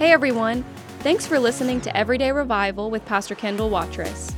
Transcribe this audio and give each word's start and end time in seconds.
Hey 0.00 0.12
everyone! 0.12 0.64
Thanks 1.00 1.26
for 1.26 1.38
listening 1.38 1.78
to 1.82 1.94
Everyday 1.94 2.32
Revival 2.32 2.90
with 2.90 3.04
Pastor 3.04 3.34
Kendall 3.34 3.68
Watrous. 3.68 4.34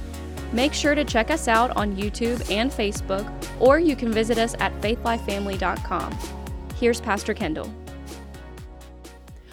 Make 0.53 0.75
sure 0.75 0.97
to 0.97 1.05
check 1.05 1.31
us 1.31 1.47
out 1.47 1.71
on 1.77 1.95
YouTube 1.95 2.51
and 2.51 2.69
Facebook, 2.69 3.33
or 3.61 3.79
you 3.79 3.95
can 3.95 4.11
visit 4.11 4.39
us 4.39 4.57
at 4.59 4.73
faithlifefamily.com. 4.81 6.19
Here's 6.81 7.01
Pastor 7.01 7.33
Kendall. 7.33 7.73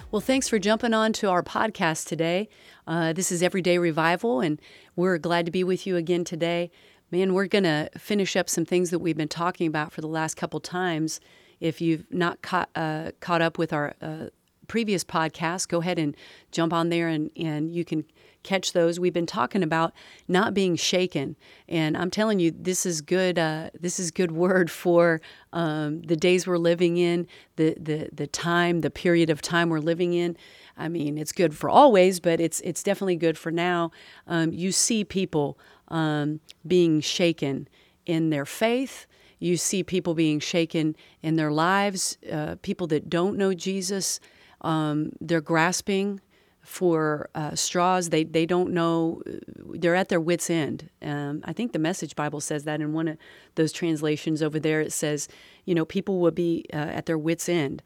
Well, 0.10 0.20
thanks 0.20 0.48
for 0.48 0.58
jumping 0.58 0.96
on 0.96 1.14
to 1.14 1.30
our 1.30 1.44
podcast 1.44 2.08
today. 2.08 2.50
Uh, 2.88 3.14
this 3.14 3.32
is 3.32 3.44
Everyday 3.44 3.78
Revival, 3.78 4.42
and 4.42 4.60
we're 4.96 5.20
glad 5.20 5.46
to 5.46 5.52
be 5.52 5.64
with 5.64 5.86
you 5.86 5.96
again 5.96 6.24
today. 6.24 6.72
Man, 7.12 7.36
we're 7.36 7.46
going 7.46 7.66
to 7.66 7.88
finish 8.00 8.36
up 8.36 8.50
some 8.50 8.66
things 8.66 8.90
that 8.90 8.98
we've 8.98 9.16
been 9.16 9.28
talking 9.28 9.68
about 9.68 9.92
for 9.92 10.02
the 10.02 10.08
last 10.08 10.38
couple 10.38 10.60
times. 10.60 11.20
If 11.60 11.82
you've 11.82 12.06
not 12.10 12.42
caught, 12.42 12.70
uh, 12.74 13.12
caught 13.20 13.44
up 13.44 13.60
with 13.60 13.72
our 13.74 13.94
uh, 14.02 14.30
previous 14.70 15.04
podcast, 15.04 15.68
go 15.68 15.82
ahead 15.82 16.00
and 16.00 16.16
jump 16.52 16.72
on 16.72 16.88
there 16.88 17.10
and, 17.10 17.30
and 17.36 17.74
you 17.74 17.84
can 17.84 18.06
catch 18.44 18.72
those. 18.74 19.00
We've 19.00 19.14
been 19.14 19.26
talking 19.26 19.64
about 19.64 19.94
not 20.28 20.54
being 20.54 20.76
shaken, 20.76 21.36
and 21.68 21.98
I'm 21.98 22.10
telling 22.10 22.40
you, 22.40 22.52
this 22.52 22.86
is 22.86 23.02
good. 23.02 23.38
Uh, 23.38 23.70
this 23.80 24.00
is 24.00 24.12
good 24.12 24.32
word 24.32 24.72
for 24.72 25.22
um, 25.52 26.02
the 26.04 26.16
days 26.16 26.48
we're 26.48 26.58
living 26.58 26.98
in, 26.98 27.28
the 27.58 27.76
the 27.80 28.10
the 28.14 28.28
time, 28.28 28.82
the 28.82 28.90
period 28.90 29.30
of 29.30 29.42
time 29.42 29.70
we're 29.70 29.80
living 29.80 30.14
in. 30.14 30.38
I 30.78 30.88
mean, 30.88 31.18
it's 31.18 31.34
good 31.34 31.54
for 31.56 31.70
always, 31.70 32.20
but 32.20 32.40
it's 32.40 32.62
it's 32.62 32.84
definitely 32.84 33.18
good 33.18 33.38
for 33.38 33.52
now. 33.52 33.92
Um, 34.28 34.54
you 34.54 34.72
see 34.72 35.04
people 35.04 35.60
um, 35.90 36.40
being 36.66 37.02
shaken 37.02 37.68
in 38.06 38.30
their 38.30 38.46
faith. 38.46 39.06
You 39.40 39.56
see 39.58 39.84
people 39.84 40.14
being 40.14 40.40
shaken 40.40 40.96
in 41.22 41.36
their 41.36 41.52
lives. 41.52 42.18
Uh, 42.32 42.56
people 42.62 42.88
that 42.88 43.10
don't 43.10 43.38
know 43.38 43.54
Jesus, 43.54 44.20
um, 44.62 45.12
they're 45.22 45.42
grasping 45.42 46.22
for 46.62 47.30
uh, 47.34 47.56
straws. 47.56 48.10
They 48.10 48.24
they 48.24 48.46
don't 48.46 48.72
know. 48.72 49.22
They're 49.26 49.96
at 49.96 50.10
their 50.10 50.20
wits' 50.20 50.50
end. 50.50 50.90
Um, 51.02 51.42
I 51.46 51.54
think 51.54 51.74
the 51.74 51.80
Message 51.80 52.16
Bible 52.16 52.42
says 52.42 52.64
that 52.66 52.82
in 52.82 52.94
one 52.94 53.08
of 53.08 53.18
those 53.56 53.72
translations 53.72 54.44
over 54.44 54.60
there. 54.60 54.82
It 54.82 54.94
says, 54.94 55.28
you 55.66 55.74
know, 55.74 55.86
people 55.86 56.20
will 56.20 56.32
be 56.32 56.66
uh, 56.74 56.78
at 56.78 57.06
their 57.06 57.18
wits' 57.18 57.50
end, 57.50 57.82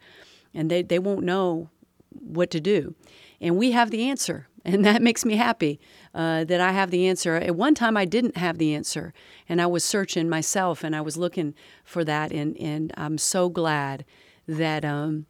and 0.52 0.70
they 0.70 0.82
they 0.82 0.98
won't 0.98 1.24
know 1.24 1.70
what 2.10 2.50
to 2.50 2.60
do. 2.60 2.94
And 3.40 3.56
we 3.56 3.72
have 3.72 3.90
the 3.90 4.08
answer, 4.08 4.48
and 4.64 4.84
that 4.84 5.02
makes 5.02 5.24
me 5.24 5.36
happy 5.36 5.80
uh, 6.14 6.44
that 6.44 6.60
I 6.60 6.72
have 6.72 6.90
the 6.90 7.06
answer. 7.06 7.36
At 7.36 7.56
one 7.56 7.74
time, 7.74 7.96
I 7.96 8.04
didn't 8.04 8.36
have 8.36 8.58
the 8.58 8.74
answer, 8.74 9.14
and 9.48 9.62
I 9.62 9.66
was 9.66 9.84
searching 9.84 10.28
myself, 10.28 10.84
and 10.84 10.94
I 10.94 11.00
was 11.00 11.16
looking 11.16 11.54
for 11.84 12.04
that, 12.04 12.32
and 12.32 12.56
and 12.58 12.92
I'm 12.96 13.18
so 13.18 13.48
glad 13.48 14.04
that 14.46 14.84
um, 14.84 15.26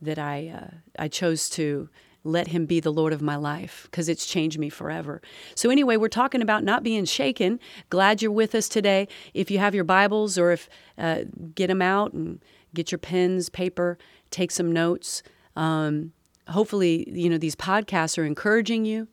that 0.00 0.18
I 0.18 0.48
uh, 0.48 0.74
I 0.98 1.08
chose 1.08 1.48
to 1.50 1.88
let 2.26 2.48
him 2.48 2.66
be 2.66 2.80
the 2.80 2.92
Lord 2.92 3.12
of 3.12 3.22
my 3.22 3.36
life 3.36 3.82
because 3.84 4.08
it's 4.08 4.26
changed 4.26 4.58
me 4.58 4.68
forever. 4.68 5.22
So, 5.54 5.70
anyway, 5.70 5.96
we're 5.96 6.08
talking 6.08 6.42
about 6.42 6.64
not 6.64 6.82
being 6.82 7.04
shaken. 7.04 7.60
Glad 7.88 8.20
you're 8.20 8.32
with 8.32 8.54
us 8.54 8.68
today. 8.68 9.08
If 9.32 9.50
you 9.50 9.58
have 9.58 9.74
your 9.74 9.84
Bibles 9.84 10.36
or 10.36 10.50
if 10.50 10.68
uh, 10.98 11.20
get 11.54 11.68
them 11.68 11.80
out 11.80 12.12
and 12.12 12.40
get 12.74 12.90
your 12.90 12.98
pens, 12.98 13.48
paper, 13.48 13.96
take 14.30 14.50
some 14.50 14.72
notes. 14.72 15.22
Um, 15.54 16.12
hopefully, 16.48 17.08
you 17.10 17.30
know, 17.30 17.38
these 17.38 17.56
podcasts 17.56 18.18
are 18.18 18.24
encouraging 18.24 18.84
you, 18.84 19.08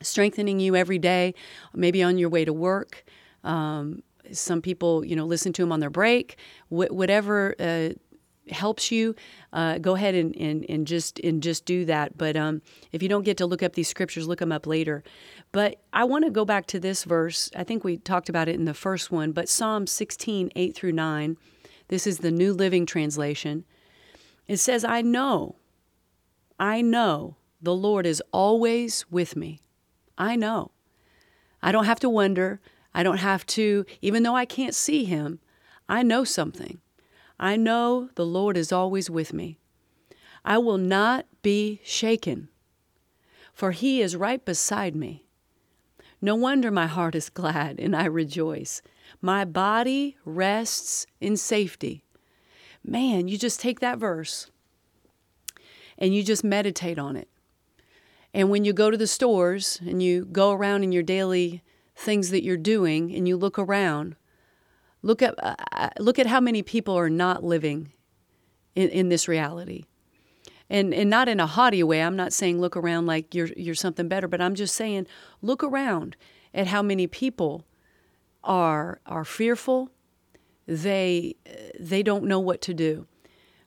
strengthening 0.00 0.60
you 0.60 0.76
every 0.76 0.98
day, 0.98 1.34
maybe 1.74 2.02
on 2.02 2.16
your 2.16 2.28
way 2.28 2.44
to 2.44 2.52
work. 2.52 3.04
Um, 3.44 4.02
some 4.32 4.62
people, 4.62 5.04
you 5.04 5.16
know, 5.16 5.26
listen 5.26 5.52
to 5.54 5.62
them 5.62 5.72
on 5.72 5.80
their 5.80 5.90
break, 5.90 6.38
Wh- 6.68 6.90
whatever. 6.90 7.54
Uh, 7.58 7.90
helps 8.50 8.90
you, 8.90 9.14
uh, 9.52 9.78
go 9.78 9.94
ahead 9.94 10.14
and, 10.14 10.36
and, 10.36 10.66
and 10.68 10.86
just 10.86 11.18
and 11.20 11.42
just 11.42 11.64
do 11.64 11.84
that. 11.86 12.16
But 12.16 12.36
um, 12.36 12.62
if 12.92 13.02
you 13.02 13.08
don't 13.08 13.24
get 13.24 13.36
to 13.38 13.46
look 13.46 13.62
up 13.62 13.74
these 13.74 13.88
scriptures, 13.88 14.28
look 14.28 14.38
them 14.38 14.52
up 14.52 14.66
later. 14.66 15.02
But 15.52 15.80
I 15.92 16.04
want 16.04 16.24
to 16.24 16.30
go 16.30 16.44
back 16.44 16.66
to 16.66 16.80
this 16.80 17.04
verse. 17.04 17.50
I 17.56 17.64
think 17.64 17.84
we 17.84 17.96
talked 17.96 18.28
about 18.28 18.48
it 18.48 18.54
in 18.54 18.64
the 18.64 18.74
first 18.74 19.10
one, 19.10 19.32
but 19.32 19.48
Psalm 19.48 19.86
16, 19.86 20.50
8 20.54 20.74
through 20.74 20.92
9. 20.92 21.36
This 21.88 22.06
is 22.06 22.18
the 22.18 22.30
New 22.30 22.52
Living 22.52 22.86
Translation. 22.86 23.64
It 24.46 24.58
says, 24.58 24.84
I 24.84 25.02
know, 25.02 25.56
I 26.58 26.82
know 26.82 27.36
the 27.60 27.74
Lord 27.74 28.06
is 28.06 28.22
always 28.32 29.04
with 29.10 29.36
me. 29.36 29.60
I 30.16 30.36
know. 30.36 30.70
I 31.62 31.72
don't 31.72 31.84
have 31.84 32.00
to 32.00 32.08
wonder. 32.08 32.60
I 32.94 33.02
don't 33.02 33.18
have 33.18 33.46
to, 33.46 33.84
even 34.02 34.22
though 34.22 34.36
I 34.36 34.44
can't 34.44 34.74
see 34.74 35.04
him, 35.04 35.40
I 35.88 36.02
know 36.02 36.24
something. 36.24 36.80
I 37.42 37.56
know 37.56 38.10
the 38.16 38.26
Lord 38.26 38.58
is 38.58 38.70
always 38.70 39.08
with 39.08 39.32
me. 39.32 39.58
I 40.44 40.58
will 40.58 40.76
not 40.76 41.24
be 41.40 41.80
shaken, 41.82 42.50
for 43.54 43.72
he 43.72 44.02
is 44.02 44.14
right 44.14 44.44
beside 44.44 44.94
me. 44.94 45.24
No 46.20 46.34
wonder 46.34 46.70
my 46.70 46.86
heart 46.86 47.14
is 47.14 47.30
glad 47.30 47.80
and 47.80 47.96
I 47.96 48.04
rejoice. 48.04 48.82
My 49.22 49.46
body 49.46 50.18
rests 50.26 51.06
in 51.18 51.38
safety. 51.38 52.04
Man, 52.84 53.26
you 53.26 53.38
just 53.38 53.58
take 53.58 53.80
that 53.80 53.98
verse 53.98 54.50
and 55.96 56.14
you 56.14 56.22
just 56.22 56.44
meditate 56.44 56.98
on 56.98 57.16
it. 57.16 57.28
And 58.34 58.50
when 58.50 58.66
you 58.66 58.74
go 58.74 58.90
to 58.90 58.98
the 58.98 59.06
stores 59.06 59.80
and 59.80 60.02
you 60.02 60.26
go 60.26 60.52
around 60.52 60.84
in 60.84 60.92
your 60.92 61.02
daily 61.02 61.62
things 61.96 62.28
that 62.30 62.44
you're 62.44 62.58
doing 62.58 63.14
and 63.14 63.26
you 63.26 63.38
look 63.38 63.58
around, 63.58 64.16
Look 65.02 65.22
at 65.22 65.34
uh, 65.42 65.54
uh, 65.72 65.88
look 65.98 66.18
at 66.18 66.26
how 66.26 66.40
many 66.40 66.62
people 66.62 66.94
are 66.94 67.10
not 67.10 67.42
living 67.42 67.92
in, 68.74 68.88
in 68.90 69.08
this 69.08 69.28
reality. 69.28 69.84
And 70.68 70.94
and 70.94 71.10
not 71.10 71.28
in 71.28 71.40
a 71.40 71.46
haughty 71.46 71.82
way. 71.82 72.02
I'm 72.02 72.16
not 72.16 72.32
saying 72.32 72.60
look 72.60 72.76
around 72.76 73.06
like 73.06 73.34
you're 73.34 73.48
you're 73.56 73.74
something 73.74 74.08
better, 74.08 74.28
but 74.28 74.40
I'm 74.40 74.54
just 74.54 74.74
saying 74.74 75.06
look 75.42 75.64
around 75.64 76.16
at 76.54 76.68
how 76.68 76.82
many 76.82 77.06
people 77.06 77.64
are 78.44 79.00
are 79.06 79.24
fearful. 79.24 79.90
They 80.66 81.34
they 81.78 82.02
don't 82.02 82.24
know 82.24 82.38
what 82.38 82.60
to 82.62 82.74
do. 82.74 83.06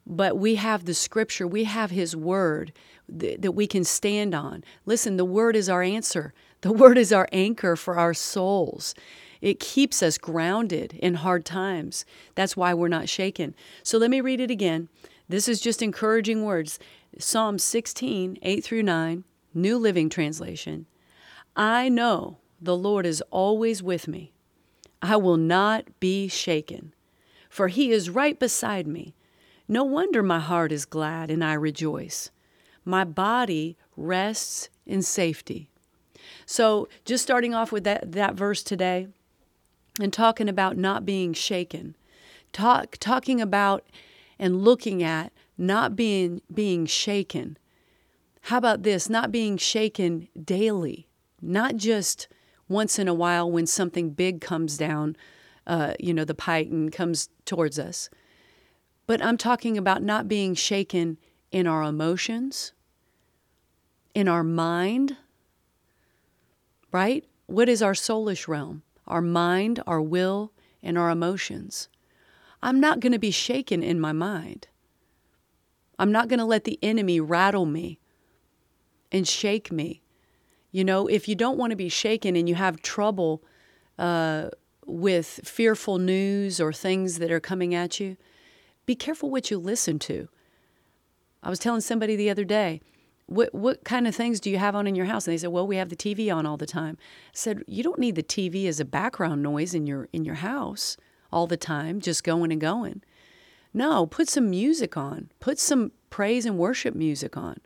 But 0.06 0.38
we 0.38 0.56
have 0.56 0.86
the 0.86 0.94
scripture, 0.94 1.48
we 1.48 1.64
have 1.64 1.92
his 1.92 2.16
word 2.16 2.74
th- 3.20 3.40
that 3.40 3.54
we 3.54 3.68
can 3.68 3.84
stand 3.84 4.36
on. 4.36 4.64
Listen, 4.86 5.18
the 5.18 5.26
word 5.26 5.56
is 5.56 5.70
our 5.70 5.82
answer. 5.82 6.34
The 6.62 6.74
word 6.84 6.98
is 6.98 7.14
our 7.14 7.28
anchor 7.32 7.76
for 7.76 7.98
our 7.98 8.14
souls. 8.14 8.96
It 9.44 9.60
keeps 9.60 10.02
us 10.02 10.18
grounded 10.18 10.94
in 10.94 11.16
hard 11.16 11.44
times. 11.44 12.06
That's 12.34 12.56
why 12.56 12.74
we're 12.74 12.88
not 12.88 13.10
shaken. 13.10 13.56
So 13.84 13.98
let 13.98 14.10
me 14.10 14.22
read 14.22 14.40
it 14.40 14.50
again. 14.50 14.88
This 15.28 15.50
is 15.50 15.60
just 15.60 15.82
encouraging 15.82 16.46
words. 16.46 16.80
Psalm 17.20 17.60
16, 17.60 18.38
8 18.42 18.64
through 18.64 18.84
9, 18.84 19.26
New 19.54 19.78
Living 19.78 20.08
Translation. 20.08 20.86
I 21.58 21.90
know 21.90 22.38
the 22.62 22.78
Lord 22.78 23.06
is 23.06 23.22
always 23.32 23.84
with 23.84 24.08
me. 24.08 24.32
I 25.02 25.18
will 25.18 25.36
not 25.36 26.00
be 26.00 26.30
shaken, 26.30 26.94
for 27.50 27.68
he 27.68 27.92
is 27.92 28.10
right 28.10 28.40
beside 28.40 28.88
me. 28.88 29.14
No 29.68 29.84
wonder 29.84 30.24
my 30.24 30.40
heart 30.40 30.72
is 30.72 30.86
glad 30.86 31.30
and 31.30 31.44
I 31.44 31.56
rejoice. 31.56 32.32
My 32.86 33.04
body 33.04 33.76
rests 33.98 34.70
in 34.86 35.02
safety. 35.02 35.70
So, 36.46 36.88
just 37.04 37.24
starting 37.24 37.54
off 37.54 37.74
with 37.74 37.84
that, 37.84 38.14
that 38.14 38.36
verse 38.36 38.64
today, 38.64 39.10
and 40.00 40.12
talking 40.12 40.50
about 40.50 40.78
not 40.78 41.06
being 41.06 41.34
shaken, 41.34 41.96
talk, 42.52 42.98
talking 43.00 43.40
about 43.42 43.86
and 44.40 44.64
looking 44.64 45.04
at 45.04 45.32
not 45.58 45.96
being 45.96 46.42
being 46.54 46.86
shaken. 46.86 47.58
How 48.42 48.58
about 48.58 48.84
this? 48.84 49.10
Not 49.10 49.32
being 49.32 49.58
shaken 49.58 50.28
daily, 50.44 51.08
not 51.42 51.76
just 51.76 52.28
once 52.68 52.98
in 52.98 53.08
a 53.08 53.14
while 53.14 53.50
when 53.50 53.68
something 53.68 54.10
big 54.10 54.42
comes 54.42 54.78
down, 54.78 55.16
uh, 55.68 55.94
you 56.00 56.14
know, 56.14 56.26
the 56.26 56.34
pike 56.34 56.68
and 56.68 56.92
comes 56.92 57.30
towards 57.46 57.78
us. 57.78 58.10
But 59.06 59.24
I'm 59.24 59.38
talking 59.38 59.78
about 59.78 60.02
not 60.02 60.28
being 60.28 60.56
shaken 60.56 61.18
in 61.52 61.68
our 61.68 61.84
emotions, 61.84 62.74
in 64.16 64.28
our 64.28 64.44
mind, 64.44 65.18
right? 66.92 67.26
What 67.46 67.70
is 67.70 67.82
our 67.82 67.94
soulish 67.94 68.48
realm? 68.48 68.82
Our 69.14 69.22
mind, 69.22 69.80
our 69.86 70.02
will, 70.02 70.52
and 70.82 70.98
our 70.98 71.12
emotions. 71.12 71.88
I'm 72.64 72.80
not 72.80 73.00
going 73.00 73.12
to 73.12 73.20
be 73.20 73.30
shaken 73.30 73.84
in 73.84 74.00
my 74.00 74.12
mind. 74.12 74.68
I'm 76.00 76.12
not 76.12 76.30
going 76.30 76.40
to 76.40 76.46
let 76.46 76.64
the 76.64 76.80
enemy 76.82 77.20
rattle 77.20 77.68
me 77.68 78.00
and 79.12 79.28
shake 79.28 79.72
me. 79.72 80.02
You 80.72 80.84
know, 80.84 81.06
if 81.06 81.28
you 81.28 81.36
don't 81.36 81.60
want 81.60 81.70
to 81.70 81.76
be 81.76 81.90
shaken 81.90 82.36
and 82.36 82.50
you 82.50 82.56
have 82.56 82.82
trouble 82.82 83.44
uh, 84.00 84.50
with 84.88 85.42
fearful 85.44 86.00
news 86.00 86.60
or 86.60 86.74
things 86.74 87.20
that 87.20 87.32
are 87.32 87.40
coming 87.40 87.76
at 87.76 88.00
you, 88.00 88.18
be 88.88 88.96
careful 88.96 89.30
what 89.30 89.52
you 89.52 89.60
listen 89.60 90.00
to. 90.00 90.28
I 91.44 91.52
was 91.52 91.60
telling 91.60 91.82
somebody 91.82 92.16
the 92.16 92.32
other 92.32 92.46
day, 92.46 92.82
what 93.28 93.54
what 93.54 93.84
kind 93.84 94.08
of 94.08 94.16
things 94.16 94.40
do 94.40 94.50
you 94.50 94.58
have 94.58 94.76
on 94.76 94.88
in 94.88 94.96
your 94.96 95.06
house? 95.06 95.28
And 95.28 95.34
they 95.34 95.38
said, 95.38 95.50
well, 95.50 95.68
we 95.68 95.78
have 95.78 95.90
the 95.90 95.96
TV 95.96 96.34
on 96.34 96.46
all 96.46 96.58
the 96.58 96.66
time. 96.66 96.98
I 97.00 97.32
said, 97.34 97.64
you 97.68 97.84
don't 97.84 98.00
need 98.00 98.16
the 98.16 98.24
TV 98.24 98.68
as 98.68 98.80
a 98.80 98.86
background 98.86 99.42
noise 99.42 99.74
in 99.74 99.88
your 99.88 100.10
in 100.14 100.26
your 100.26 100.36
house 100.36 100.98
all 101.32 101.48
the 101.48 101.58
time, 101.58 102.00
just 102.00 102.24
going 102.24 102.52
and 102.52 102.62
going. 102.62 103.02
No, 103.74 104.06
put 104.06 104.30
some 104.30 104.50
music 104.50 104.96
on. 104.96 105.32
Put 105.40 105.58
some 105.58 105.92
praise 106.10 106.46
and 106.46 106.58
worship 106.58 106.94
music 106.94 107.36
on. 107.36 107.58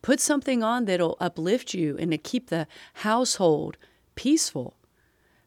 Put 0.00 0.18
something 0.18 0.62
on 0.62 0.86
that'll 0.86 1.16
uplift 1.20 1.74
you 1.74 1.96
and 1.98 2.10
to 2.10 2.18
keep 2.18 2.48
the 2.48 2.66
household 2.94 3.76
peaceful. 4.14 4.76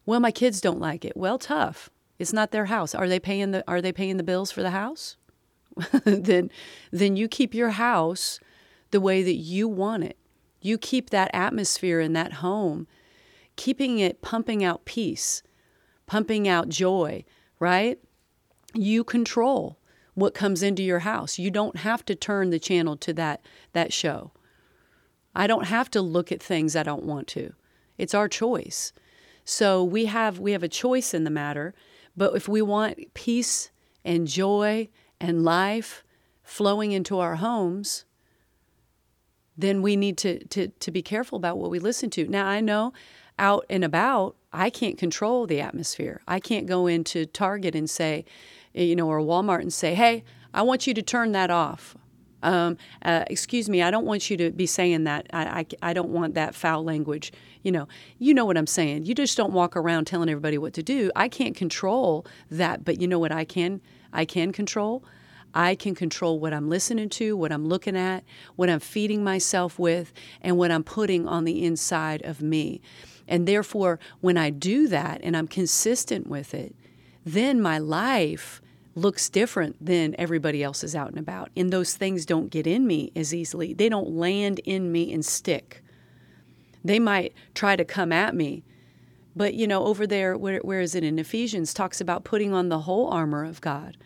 Well, 0.06 0.20
my 0.20 0.32
kids 0.32 0.62
don't 0.62 0.80
like 0.80 1.04
it. 1.04 1.18
Well, 1.18 1.40
tough. 1.40 1.90
It's 2.20 2.34
not 2.34 2.52
their 2.52 2.66
house. 2.66 2.96
Are 2.96 3.08
they 3.08 3.20
paying 3.20 3.52
the 3.52 3.64
are 3.68 3.82
they 3.82 3.92
paying 3.92 4.18
the 4.18 4.24
bills 4.24 4.52
for 4.52 4.62
the 4.62 4.72
house? 4.72 5.18
then 6.04 6.50
then 6.92 7.16
you 7.16 7.28
keep 7.28 7.54
your 7.54 7.72
house 7.72 8.40
the 8.92 9.02
way 9.02 9.24
that 9.24 9.36
you 9.36 9.68
want 9.68 10.04
it. 10.04 10.18
You 10.62 10.78
keep 10.78 11.10
that 11.10 11.32
atmosphere 11.34 12.00
in 12.00 12.14
that 12.14 12.34
home, 12.34 12.88
keeping 13.56 14.00
it 14.00 14.22
pumping 14.22 14.64
out 14.64 14.86
peace, 14.86 15.44
pumping 16.06 16.48
out 16.48 16.70
joy, 16.70 17.24
right? 17.60 18.00
You 18.74 19.04
control 19.04 19.80
what 20.14 20.34
comes 20.34 20.64
into 20.64 20.82
your 20.82 21.00
house. 21.00 21.38
You 21.38 21.52
don't 21.52 21.78
have 21.78 22.04
to 22.06 22.16
turn 22.16 22.50
the 22.50 22.60
channel 22.60 22.98
to 22.98 23.14
that 23.14 23.42
that 23.74 23.94
show. 23.94 24.32
I 25.36 25.46
don't 25.46 25.68
have 25.68 25.92
to 25.92 26.02
look 26.02 26.32
at 26.32 26.42
things 26.42 26.76
I 26.76 26.82
don't 26.82 27.06
want 27.06 27.28
to. 27.30 27.54
It's 28.00 28.16
our 28.16 28.28
choice. 28.28 28.92
So 29.46 29.84
we 29.84 30.06
have 30.06 30.40
we 30.40 30.54
have 30.54 30.64
a 30.64 30.68
choice 30.68 31.14
in 31.14 31.24
the 31.24 31.30
matter, 31.30 31.76
but 32.16 32.36
if 32.36 32.48
we 32.48 32.62
want 32.62 33.14
peace 33.14 33.70
and 34.04 34.28
joy 34.28 34.90
and 35.22 35.44
life 35.44 36.04
flowing 36.44 36.92
into 36.92 37.20
our 37.20 37.36
homes, 37.36 38.06
then 39.58 39.82
we 39.82 39.96
need 39.96 40.18
to, 40.20 40.44
to, 40.46 40.68
to 40.68 40.92
be 40.92 41.02
careful 41.02 41.38
about 41.38 41.58
what 41.58 41.72
we 41.72 41.80
listen 41.80 42.10
to. 42.12 42.28
Now, 42.28 42.46
I 42.46 42.62
know 42.62 42.94
out 43.40 43.66
and 43.70 43.84
about, 43.84 44.36
I 44.54 44.70
can't 44.70 44.98
control 44.98 45.48
the 45.48 45.62
atmosphere. 45.62 46.22
I 46.28 46.40
can't 46.40 46.66
go 46.66 46.88
into 46.88 47.26
Target 47.26 47.76
and 47.76 47.90
say, 47.90 48.26
you 48.74 48.96
know, 48.96 49.08
or 49.08 49.20
Walmart 49.20 49.62
and 49.62 49.74
say, 49.74 49.96
hey, 49.96 50.24
I 50.54 50.62
want 50.62 50.88
you 50.88 50.94
to 50.94 51.02
turn 51.02 51.32
that 51.34 51.50
off. 51.50 51.96
Um, 52.44 52.78
uh, 53.02 53.24
excuse 53.28 53.68
me, 53.68 53.82
I 53.82 53.90
don't 53.90 54.06
want 54.06 54.30
you 54.30 54.38
to 54.38 54.52
be 54.52 54.68
saying 54.68 55.06
that. 55.06 55.28
I, 55.34 55.44
I, 55.82 55.90
I 55.90 55.94
don't 55.94 56.10
want 56.10 56.36
that 56.36 56.54
foul 56.54 56.84
language. 56.84 57.34
You 57.64 57.72
know, 57.72 57.88
you 58.20 58.34
know 58.34 58.46
what 58.46 58.58
I'm 58.58 58.68
saying. 58.68 59.06
You 59.06 59.16
just 59.16 59.36
don't 59.36 59.54
walk 59.54 59.76
around 59.76 60.06
telling 60.06 60.30
everybody 60.30 60.58
what 60.58 60.74
to 60.74 60.84
do. 60.84 61.12
I 61.16 61.28
can't 61.30 61.56
control 61.56 62.26
that, 62.52 62.86
but 62.86 63.02
you 63.02 63.08
know 63.08 63.20
what 63.20 63.32
I 63.32 63.44
can 63.44 63.82
I 64.14 64.26
can 64.26 64.52
control? 64.52 65.04
I 65.54 65.76
can 65.76 65.96
control 65.96 66.40
what 66.40 66.54
I'm 66.54 66.70
listening 66.70 67.10
to, 67.10 67.36
what 67.36 67.52
I'm 67.52 67.68
looking 67.68 67.98
at, 67.98 68.24
what 68.56 68.70
I'm 68.70 68.80
feeding 68.80 69.24
myself 69.24 69.80
with, 69.80 70.14
and 70.42 70.58
what 70.58 70.72
I'm 70.72 70.84
putting 70.84 71.28
on 71.28 71.46
the 71.46 71.64
inside 71.66 72.22
of 72.24 72.42
me. 72.42 72.82
And 73.28 73.48
therefore, 73.48 74.00
when 74.22 74.38
I 74.38 74.50
do 74.50 74.88
that 74.88 75.20
and 75.24 75.36
I'm 75.36 75.48
consistent 75.48 76.28
with 76.28 76.54
it, 76.54 76.76
then 77.26 77.62
my 77.62 77.78
life 77.78 78.62
looks 78.96 79.30
different 79.30 79.76
than 79.84 80.16
everybody 80.18 80.64
else 80.64 80.84
is 80.84 80.96
out 80.96 81.10
and 81.10 81.20
about. 81.20 81.52
And 81.56 81.72
those 81.72 81.94
things 81.94 82.26
don't 82.26 82.50
get 82.50 82.66
in 82.66 82.88
me 82.88 83.12
as 83.16 83.34
easily. 83.34 83.74
They 83.74 83.90
don't 83.90 84.12
land 84.12 84.60
in 84.60 84.92
me 84.92 85.14
and 85.14 85.24
stick. 85.26 85.84
They 86.84 87.00
might 87.00 87.34
try 87.54 87.76
to 87.76 87.86
come 87.86 88.12
at 88.12 88.34
me. 88.34 88.64
But, 89.36 89.54
you 89.54 89.68
know, 89.68 89.84
over 89.84 90.08
there, 90.08 90.36
where, 90.36 90.60
where 90.60 90.82
is 90.82 90.96
it 90.96 91.04
in 91.04 91.20
Ephesians, 91.20 91.74
talks 91.74 92.02
about 92.02 92.24
putting 92.24 92.54
on 92.54 92.70
the 92.70 92.80
whole 92.80 93.08
armor 93.08 93.44
of 93.44 93.62
God 93.62 93.98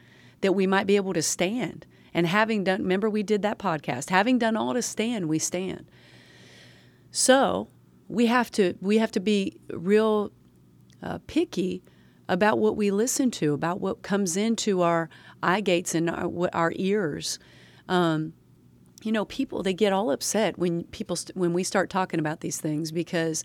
that 0.41 0.53
we 0.53 0.67
might 0.67 0.87
be 0.87 0.95
able 0.95 1.13
to 1.13 1.21
stand. 1.21 1.85
And 2.13 2.27
having 2.27 2.63
done, 2.63 2.81
remember, 2.81 3.09
we 3.09 3.23
did 3.23 3.41
that 3.43 3.57
podcast, 3.57 4.09
having 4.09 4.37
done 4.37 4.57
all 4.57 4.73
to 4.73 4.81
stand, 4.81 5.29
we 5.29 5.39
stand. 5.39 5.85
So 7.11 7.69
we 8.07 8.25
have 8.25 8.51
to, 8.51 8.75
we 8.81 8.97
have 8.97 9.11
to 9.11 9.19
be 9.19 9.57
real 9.71 10.31
uh, 11.01 11.19
picky 11.27 11.83
about 12.27 12.59
what 12.59 12.75
we 12.75 12.91
listen 12.91 13.31
to, 13.31 13.53
about 13.53 13.79
what 13.79 14.01
comes 14.01 14.37
into 14.37 14.81
our 14.81 15.09
eye 15.43 15.61
gates 15.61 15.95
and 15.95 16.09
our, 16.09 16.49
our 16.53 16.73
ears. 16.75 17.39
Um, 17.87 18.33
you 19.03 19.11
know, 19.11 19.25
people 19.25 19.63
they 19.63 19.73
get 19.73 19.93
all 19.93 20.11
upset 20.11 20.57
when 20.57 20.83
people 20.85 21.15
st- 21.15 21.35
when 21.35 21.53
we 21.53 21.63
start 21.63 21.89
talking 21.89 22.19
about 22.19 22.41
these 22.41 22.61
things 22.61 22.91
because 22.91 23.43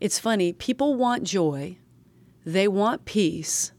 it's 0.00 0.18
funny. 0.18 0.52
People 0.52 0.94
want 0.94 1.24
joy, 1.24 1.76
they 2.44 2.68
want 2.68 3.04
peace, 3.04 3.72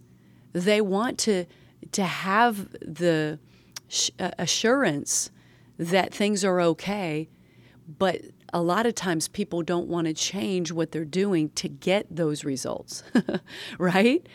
they 0.53 0.81
want 0.81 1.17
to 1.19 1.45
to 1.91 2.03
have 2.03 2.71
the 2.81 3.39
sh- 3.87 4.11
uh, 4.19 4.31
assurance 4.37 5.31
that 5.77 6.13
things 6.13 6.43
are 6.43 6.59
okay, 6.61 7.29
but 7.97 8.21
a 8.53 8.61
lot 8.61 8.85
of 8.85 8.95
times 8.95 9.27
people 9.27 9.61
don't 9.61 9.87
want 9.87 10.07
to 10.07 10.13
change 10.13 10.71
what 10.71 10.91
they're 10.91 11.05
doing 11.05 11.49
to 11.51 11.69
get 11.69 12.05
those 12.09 12.43
results, 12.43 13.03
right? 13.77 14.25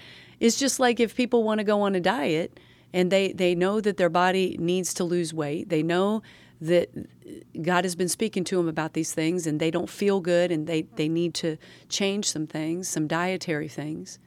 It's 0.41 0.58
just 0.58 0.81
like 0.81 1.00
if 1.00 1.14
people 1.14 1.43
want 1.43 1.58
to 1.58 1.64
go 1.64 1.82
on 1.82 1.94
a 1.94 2.00
diet 2.00 2.58
and 2.93 3.11
they, 3.11 3.32
they 3.32 3.55
know 3.55 3.81
that 3.81 3.96
their 3.96 4.08
body 4.08 4.56
needs 4.58 4.94
to 4.94 5.05
lose 5.05 5.35
weight, 5.35 5.69
they 5.69 5.82
know 5.82 6.23
that 6.61 6.91
God 7.61 7.85
has 7.85 7.94
been 7.94 8.08
speaking 8.08 8.44
to 8.44 8.56
them 8.56 8.69
about 8.69 8.94
these 8.94 9.12
things 9.12 9.46
and 9.46 9.61
they 9.61 9.70
don't 9.70 9.91
feel 9.91 10.20
good 10.20 10.50
and 10.50 10.67
they, 10.67 10.82
they 10.82 11.08
need 11.08 11.35
to 11.35 11.58
change 11.88 12.31
some 12.31 12.46
things, 12.46 12.88
some 12.88 13.06
dietary 13.06 13.69
things. 13.69 14.19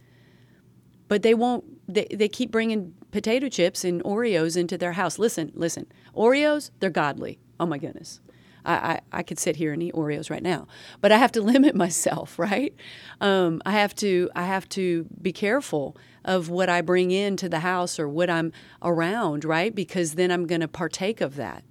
But 1.08 1.24
they 1.24 1.34
won't, 1.34 1.64
they, 1.92 2.06
they 2.12 2.28
keep 2.28 2.52
bringing 2.52 2.94
potato 3.12 3.50
chips 3.50 3.84
and 3.84 4.04
Oreos 4.04 4.58
into 4.58 4.78
their 4.78 4.94
house. 4.94 5.18
Listen, 5.20 5.52
listen, 5.56 5.88
Oreos, 6.16 6.72
they're 6.80 6.90
godly. 6.90 7.40
Oh 7.60 7.66
my 7.66 7.78
goodness. 7.78 8.20
I, 8.66 8.74
I, 8.74 9.02
I, 9.14 9.24
could 9.24 9.40
sit 9.40 9.56
here 9.56 9.72
and 9.72 9.82
eat 9.82 9.94
Oreos 9.94 10.30
right 10.30 10.44
now, 10.44 10.68
but 11.00 11.12
I 11.12 11.18
have 11.18 11.32
to 11.34 11.42
limit 11.54 11.74
myself, 11.74 12.38
right? 12.38 12.76
Um, 13.22 13.62
I 13.66 13.72
have 13.72 13.96
to 13.96 14.30
I 14.36 14.44
have 14.44 14.68
to 14.70 15.06
be 15.22 15.32
careful 15.32 15.96
of 16.26 16.50
what 16.50 16.70
I 16.70 16.82
bring 16.82 17.12
into 17.12 17.48
the 17.48 17.62
house 17.62 17.98
or 17.98 18.10
what 18.10 18.30
I'm 18.30 18.52
around, 18.82 19.46
right? 19.46 19.74
Because 19.74 20.16
then 20.16 20.32
I'm 20.32 20.46
going 20.46 20.62
to 20.62 20.68
partake 20.68 21.22
of 21.22 21.38
that. 21.38 21.64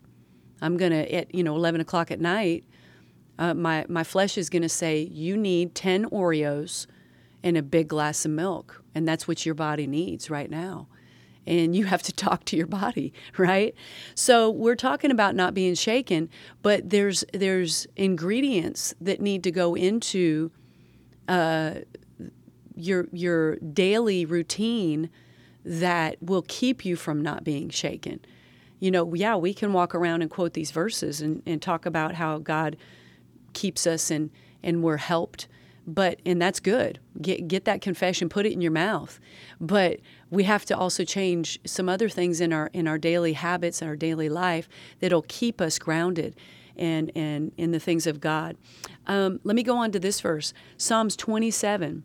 I'm 0.63 0.79
going 0.79 0.93
to 0.93 1.15
at 1.15 1.35
you 1.35 1.45
know 1.45 1.55
11 1.55 1.83
o'clock 1.83 2.11
at 2.11 2.21
night. 2.21 2.65
Uh, 3.39 3.53
my 3.53 3.85
my 3.89 4.03
flesh 4.03 4.39
is 4.39 4.49
going 4.49 4.63
to 4.63 4.69
say 4.69 5.01
you 5.01 5.37
need 5.37 5.75
10 5.75 6.07
Oreos 6.07 6.87
and 7.43 7.59
a 7.59 7.63
big 7.63 7.89
glass 7.89 8.25
of 8.25 8.31
milk, 8.31 8.83
and 8.95 9.07
that's 9.07 9.29
what 9.29 9.45
your 9.45 9.55
body 9.55 9.87
needs 9.87 10.31
right 10.31 10.51
now 10.51 10.89
and 11.47 11.77
you 11.77 11.85
have 11.85 12.03
to 12.03 12.13
talk 12.13 12.45
to 12.47 12.57
your 12.57 12.67
body, 12.67 13.13
right? 13.39 13.75
So 14.15 14.51
we're 14.51 14.77
talking 14.77 15.11
about 15.11 15.35
not 15.35 15.55
being 15.55 15.75
shaken, 15.75 16.29
but 16.63 16.91
there's 16.91 17.25
there's 17.33 17.87
ingredients 17.97 18.95
that 19.01 19.21
need 19.21 19.45
to 19.45 19.51
go 19.51 19.75
into 19.75 20.51
uh, 21.29 21.75
your 22.75 23.09
your 23.13 23.57
daily 23.57 24.25
routine 24.25 25.11
that 25.65 26.23
will 26.23 26.45
keep 26.47 26.85
you 26.85 26.97
from 26.97 27.21
not 27.21 27.43
being 27.43 27.69
shaken. 27.71 28.21
You 28.79 28.91
know, 28.91 29.15
yeah, 29.15 29.37
we 29.37 29.55
can 29.55 29.73
walk 29.73 29.95
around 29.95 30.23
and 30.23 30.31
quote 30.31 30.53
these 30.53 30.71
verses 30.71 31.21
and, 31.21 31.43
and 31.47 31.61
talk 31.61 31.87
about 31.87 32.15
how 32.15 32.39
God 32.39 32.77
keeps 33.53 33.87
us 33.87 34.11
and 34.11 34.31
and 34.63 34.83
we're 34.83 34.99
helped 34.99 35.49
but 35.87 36.21
and 36.27 36.43
that's 36.43 36.61
good. 36.61 36.99
Get 37.21 37.47
get 37.47 37.65
that 37.65 37.81
confession 37.81 38.29
put 38.29 38.47
it 38.47 38.53
in 38.53 38.61
your 38.61 38.73
mouth. 38.73 39.21
But 39.61 40.01
we 40.31 40.43
have 40.45 40.65
to 40.67 40.77
also 40.77 41.05
change 41.05 41.61
some 41.65 41.89
other 41.89 42.09
things 42.09 42.41
in 42.41 42.53
our 42.53 42.71
in 42.73 42.89
our 42.89 42.99
daily 42.99 43.35
habits 43.35 43.81
and 43.81 43.89
our 43.89 43.97
daily 43.97 44.29
life 44.29 44.69
that'll 45.01 45.25
keep 45.29 45.61
us 45.61 45.79
grounded 45.79 46.35
and 46.77 47.13
and 47.15 47.53
in 47.57 47.71
the 47.71 47.81
things 47.81 48.07
of 48.07 48.21
God. 48.21 48.57
Um, 49.07 49.41
let 49.45 49.55
me 49.55 49.63
go 49.63 49.77
on 49.77 49.93
to 49.93 50.01
this 50.01 50.21
verse 50.21 50.53
Psalms 50.77 51.15
27 51.17 52.03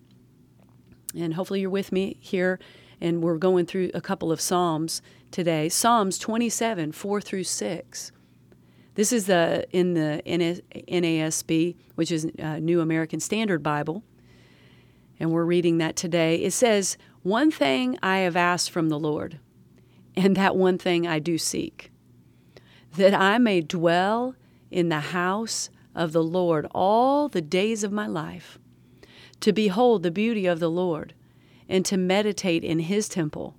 and 1.15 1.33
hopefully 1.33 1.61
you're 1.61 1.69
with 1.69 1.91
me 1.91 2.17
here 2.19 2.59
and 3.01 3.23
we're 3.23 3.37
going 3.37 3.65
through 3.65 3.89
a 3.95 4.01
couple 4.01 4.31
of 4.31 4.39
Psalms 4.39 5.01
today. 5.31 5.69
Psalms 5.69 6.19
27 6.19 6.91
4 6.91 7.21
through 7.21 7.43
6 7.43 8.11
this 9.01 9.11
is 9.11 9.25
the 9.25 9.65
in 9.71 9.95
the 9.95 10.21
NASB, 10.27 11.75
which 11.95 12.11
is 12.11 12.25
a 12.37 12.59
New 12.59 12.81
American 12.81 13.19
Standard 13.19 13.63
Bible, 13.63 14.03
and 15.19 15.31
we're 15.31 15.43
reading 15.43 15.79
that 15.79 15.95
today. 15.95 16.35
It 16.35 16.51
says, 16.51 16.99
"One 17.23 17.49
thing 17.49 17.97
I 18.03 18.19
have 18.19 18.35
asked 18.35 18.69
from 18.69 18.89
the 18.89 18.99
Lord, 18.99 19.39
and 20.15 20.37
that 20.37 20.55
one 20.55 20.77
thing 20.77 21.07
I 21.07 21.17
do 21.17 21.39
seek, 21.39 21.89
that 22.95 23.15
I 23.15 23.39
may 23.39 23.61
dwell 23.61 24.35
in 24.69 24.89
the 24.89 24.99
house 24.99 25.71
of 25.95 26.11
the 26.11 26.23
Lord 26.23 26.67
all 26.69 27.27
the 27.27 27.41
days 27.41 27.83
of 27.83 27.91
my 27.91 28.05
life, 28.05 28.59
to 29.39 29.51
behold 29.51 30.03
the 30.03 30.11
beauty 30.11 30.45
of 30.45 30.59
the 30.59 30.69
Lord, 30.69 31.15
and 31.67 31.83
to 31.85 31.97
meditate 31.97 32.63
in 32.63 32.77
his 32.77 33.09
temple. 33.09 33.55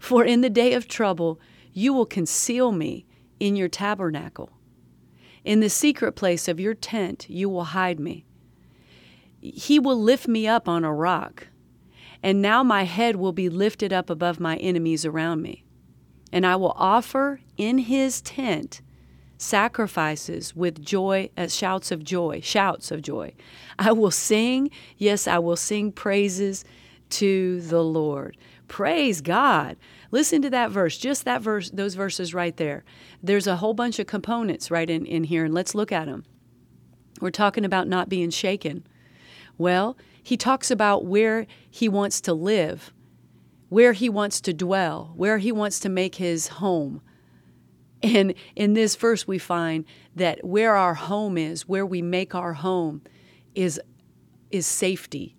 For 0.00 0.24
in 0.24 0.40
the 0.40 0.50
day 0.50 0.72
of 0.72 0.88
trouble 0.88 1.38
you 1.72 1.92
will 1.92 2.06
conceal 2.06 2.72
me." 2.72 3.04
In 3.40 3.56
your 3.56 3.68
tabernacle. 3.68 4.50
In 5.44 5.60
the 5.60 5.70
secret 5.70 6.12
place 6.12 6.48
of 6.48 6.60
your 6.60 6.74
tent, 6.74 7.26
you 7.28 7.48
will 7.48 7.64
hide 7.64 8.00
me. 8.00 8.24
He 9.40 9.78
will 9.78 10.00
lift 10.00 10.26
me 10.26 10.46
up 10.46 10.68
on 10.68 10.84
a 10.84 10.92
rock, 10.92 11.48
and 12.22 12.42
now 12.42 12.62
my 12.62 12.82
head 12.82 13.16
will 13.16 13.32
be 13.32 13.48
lifted 13.48 13.92
up 13.92 14.10
above 14.10 14.40
my 14.40 14.56
enemies 14.56 15.04
around 15.04 15.42
me. 15.42 15.64
And 16.32 16.44
I 16.44 16.56
will 16.56 16.74
offer 16.76 17.40
in 17.56 17.78
his 17.78 18.20
tent 18.20 18.82
sacrifices 19.38 20.54
with 20.54 20.84
joy, 20.84 21.30
uh, 21.36 21.46
shouts 21.46 21.90
of 21.92 22.02
joy, 22.02 22.40
shouts 22.42 22.90
of 22.90 23.02
joy. 23.02 23.32
I 23.78 23.92
will 23.92 24.10
sing, 24.10 24.70
yes, 24.96 25.26
I 25.28 25.38
will 25.38 25.56
sing 25.56 25.92
praises 25.92 26.64
to 27.10 27.60
the 27.62 27.82
Lord. 27.82 28.36
Praise 28.66 29.20
God. 29.20 29.76
Listen 30.10 30.42
to 30.42 30.50
that 30.50 30.70
verse, 30.70 30.98
just 30.98 31.24
that 31.24 31.40
verse, 31.40 31.70
those 31.70 31.94
verses 31.94 32.34
right 32.34 32.56
there. 32.56 32.84
There's 33.22 33.46
a 33.46 33.56
whole 33.56 33.74
bunch 33.74 33.98
of 33.98 34.06
components 34.06 34.70
right 34.70 34.88
in, 34.88 35.04
in 35.06 35.24
here, 35.24 35.44
and 35.44 35.54
let's 35.54 35.74
look 35.74 35.92
at 35.92 36.06
them. 36.06 36.24
We're 37.20 37.30
talking 37.30 37.64
about 37.64 37.88
not 37.88 38.08
being 38.08 38.30
shaken. 38.30 38.86
Well, 39.56 39.96
he 40.22 40.36
talks 40.36 40.70
about 40.70 41.04
where 41.04 41.46
he 41.68 41.88
wants 41.88 42.20
to 42.22 42.34
live, 42.34 42.92
where 43.68 43.92
he 43.92 44.08
wants 44.08 44.40
to 44.42 44.52
dwell, 44.52 45.12
where 45.16 45.38
he 45.38 45.50
wants 45.50 45.80
to 45.80 45.88
make 45.88 46.16
his 46.16 46.48
home. 46.48 47.02
And 48.02 48.34
in 48.54 48.74
this 48.74 48.94
verse, 48.94 49.26
we 49.26 49.38
find 49.38 49.84
that 50.14 50.44
where 50.44 50.76
our 50.76 50.94
home 50.94 51.36
is, 51.36 51.66
where 51.66 51.84
we 51.84 52.02
make 52.02 52.34
our 52.34 52.52
home, 52.52 53.02
is, 53.54 53.80
is 54.50 54.66
safety. 54.66 55.36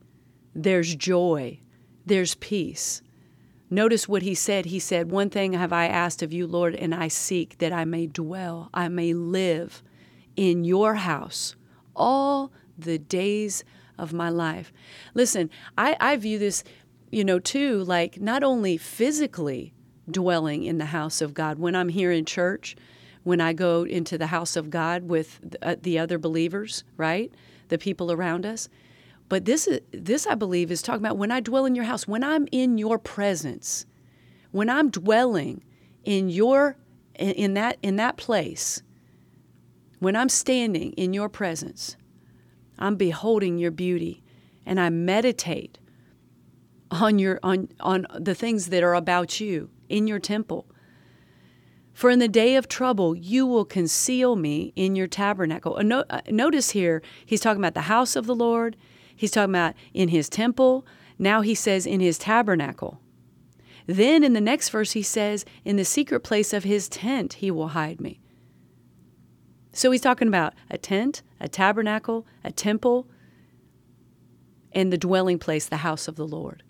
There's 0.53 0.95
joy. 0.95 1.61
There's 2.05 2.35
peace. 2.35 3.01
Notice 3.69 4.07
what 4.07 4.23
he 4.23 4.33
said. 4.33 4.65
He 4.65 4.79
said, 4.79 5.11
One 5.11 5.29
thing 5.29 5.53
have 5.53 5.71
I 5.71 5.87
asked 5.87 6.21
of 6.21 6.33
you, 6.33 6.47
Lord, 6.47 6.75
and 6.75 6.93
I 6.93 7.07
seek 7.07 7.57
that 7.59 7.71
I 7.71 7.85
may 7.85 8.07
dwell, 8.07 8.69
I 8.73 8.87
may 8.87 9.13
live 9.13 9.83
in 10.35 10.63
your 10.63 10.95
house 10.95 11.55
all 11.95 12.51
the 12.77 12.97
days 12.97 13.63
of 13.97 14.13
my 14.13 14.29
life. 14.29 14.71
Listen, 15.13 15.49
I, 15.77 15.97
I 15.99 16.15
view 16.15 16.39
this, 16.39 16.63
you 17.11 17.23
know, 17.23 17.39
too, 17.39 17.83
like 17.83 18.19
not 18.19 18.43
only 18.43 18.77
physically 18.77 19.73
dwelling 20.09 20.63
in 20.63 20.77
the 20.77 20.85
house 20.85 21.21
of 21.21 21.33
God 21.33 21.59
when 21.59 21.75
I'm 21.75 21.89
here 21.89 22.11
in 22.11 22.25
church, 22.25 22.75
when 23.23 23.41
I 23.41 23.53
go 23.53 23.83
into 23.83 24.17
the 24.17 24.27
house 24.27 24.55
of 24.55 24.69
God 24.69 25.03
with 25.03 25.39
the, 25.43 25.67
uh, 25.67 25.75
the 25.79 25.99
other 25.99 26.17
believers, 26.17 26.83
right? 26.97 27.31
The 27.67 27.77
people 27.77 28.11
around 28.11 28.45
us. 28.45 28.69
But 29.29 29.45
this 29.45 29.67
is 29.67 29.79
this 29.91 30.25
I 30.25 30.33
believe 30.33 30.71
is 30.71 30.81
talking 30.81 31.05
about 31.05 31.17
when 31.17 31.31
I 31.31 31.39
dwell 31.39 31.65
in 31.65 31.75
your 31.75 31.85
house, 31.85 32.07
when 32.07 32.23
I'm 32.23 32.47
in 32.51 32.79
your 32.79 32.97
presence, 32.97 33.85
when 34.51 34.69
I'm 34.69 34.89
dwelling 34.89 35.63
in 36.03 36.29
your 36.29 36.77
in 37.15 37.53
that 37.53 37.77
in 37.83 37.95
that 37.97 38.17
place, 38.17 38.81
when 39.99 40.15
I'm 40.15 40.29
standing 40.29 40.93
in 40.93 41.13
your 41.13 41.29
presence, 41.29 41.95
I'm 42.79 42.95
beholding 42.95 43.59
your 43.59 43.71
beauty 43.71 44.23
and 44.65 44.79
I 44.79 44.89
meditate 44.89 45.77
on 46.89 47.19
your 47.19 47.39
on 47.43 47.69
on 47.79 48.07
the 48.17 48.33
things 48.33 48.69
that 48.69 48.81
are 48.81 48.95
about 48.95 49.39
you 49.39 49.69
in 49.89 50.07
your 50.07 50.19
temple. 50.19 50.65
For 51.93 52.09
in 52.09 52.19
the 52.19 52.29
day 52.29 52.55
of 52.55 52.67
trouble, 52.67 53.13
you 53.13 53.45
will 53.45 53.65
conceal 53.65 54.37
me 54.37 54.71
in 54.75 54.95
your 54.95 55.07
tabernacle. 55.07 55.77
Uh, 55.77 56.21
notice 56.29 56.69
here, 56.69 57.01
he's 57.25 57.41
talking 57.41 57.61
about 57.61 57.73
the 57.73 57.81
house 57.81 58.15
of 58.15 58.25
the 58.25 58.35
Lord. 58.35 58.77
He's 59.19 59.31
talking 59.31 59.53
about 59.53 59.73
in 59.93 60.07
his 60.07 60.29
temple. 60.29 60.87
Now 61.17 61.41
he 61.41 61.53
says 61.53 61.85
in 61.85 61.99
his 61.99 62.17
tabernacle. 62.17 63.01
Then 63.85 64.23
in 64.23 64.31
the 64.31 64.39
next 64.39 64.69
verse, 64.69 64.93
he 64.93 65.01
says, 65.03 65.43
In 65.65 65.75
the 65.75 65.83
secret 65.83 66.21
place 66.21 66.53
of 66.53 66.63
his 66.63 66.87
tent, 66.87 67.33
he 67.33 67.51
will 67.51 67.69
hide 67.69 67.99
me. 67.99 68.21
So 69.73 69.91
he's 69.91 69.99
talking 69.99 70.29
about 70.29 70.53
a 70.71 70.77
tent, 70.77 71.21
a 71.37 71.49
tabernacle, 71.49 72.25
a 72.45 72.51
temple, 72.53 73.09
and 74.71 74.89
the 74.89 74.97
dwelling 74.97 75.37
place, 75.37 75.65
the 75.65 75.77
house 75.77 76.07
of 76.07 76.15
the 76.15 76.25
Lord. 76.25 76.63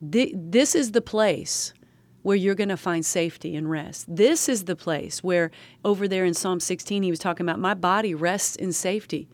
This 0.00 0.76
is 0.76 0.92
the 0.92 1.02
place 1.02 1.74
where 2.22 2.36
you're 2.36 2.54
going 2.54 2.68
to 2.68 2.76
find 2.76 3.04
safety 3.04 3.56
and 3.56 3.68
rest. 3.68 4.06
This 4.08 4.48
is 4.48 4.66
the 4.66 4.76
place 4.76 5.24
where, 5.24 5.50
over 5.84 6.06
there 6.06 6.24
in 6.24 6.34
Psalm 6.34 6.60
16, 6.60 7.02
he 7.02 7.10
was 7.10 7.18
talking 7.18 7.44
about, 7.44 7.58
My 7.58 7.74
body 7.74 8.14
rests 8.14 8.54
in 8.54 8.72
safety. 8.72 9.28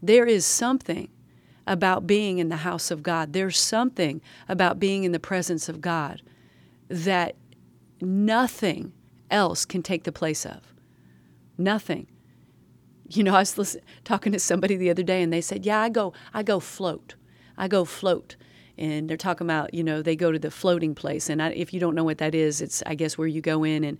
There 0.00 0.24
is 0.24 0.46
something 0.46 1.08
about 1.66 2.06
being 2.06 2.38
in 2.38 2.48
the 2.48 2.56
house 2.56 2.90
of 2.90 3.02
God. 3.02 3.32
There's 3.32 3.58
something 3.58 4.20
about 4.48 4.78
being 4.78 5.04
in 5.04 5.12
the 5.12 5.18
presence 5.18 5.68
of 5.68 5.80
God 5.80 6.22
that 6.88 7.34
nothing 8.00 8.92
else 9.30 9.64
can 9.64 9.82
take 9.82 10.04
the 10.04 10.12
place 10.12 10.46
of. 10.46 10.72
Nothing. 11.58 12.06
You 13.08 13.24
know, 13.24 13.34
I 13.34 13.40
was 13.40 13.56
listen, 13.56 13.80
talking 14.04 14.32
to 14.32 14.38
somebody 14.38 14.76
the 14.76 14.90
other 14.90 15.02
day, 15.02 15.22
and 15.22 15.32
they 15.32 15.40
said, 15.40 15.64
"Yeah, 15.64 15.80
I 15.80 15.88
go, 15.88 16.12
I 16.34 16.42
go 16.42 16.60
float, 16.60 17.14
I 17.56 17.68
go 17.68 17.84
float." 17.84 18.36
And 18.78 19.08
they're 19.08 19.16
talking 19.16 19.46
about, 19.46 19.72
you 19.72 19.82
know, 19.82 20.02
they 20.02 20.16
go 20.16 20.30
to 20.30 20.38
the 20.38 20.50
floating 20.50 20.94
place, 20.94 21.30
and 21.30 21.42
I, 21.42 21.50
if 21.50 21.72
you 21.72 21.80
don't 21.80 21.94
know 21.94 22.04
what 22.04 22.18
that 22.18 22.34
is, 22.34 22.60
it's 22.60 22.82
I 22.84 22.94
guess 22.94 23.16
where 23.16 23.28
you 23.28 23.40
go 23.40 23.64
in 23.64 23.84
and 23.84 23.98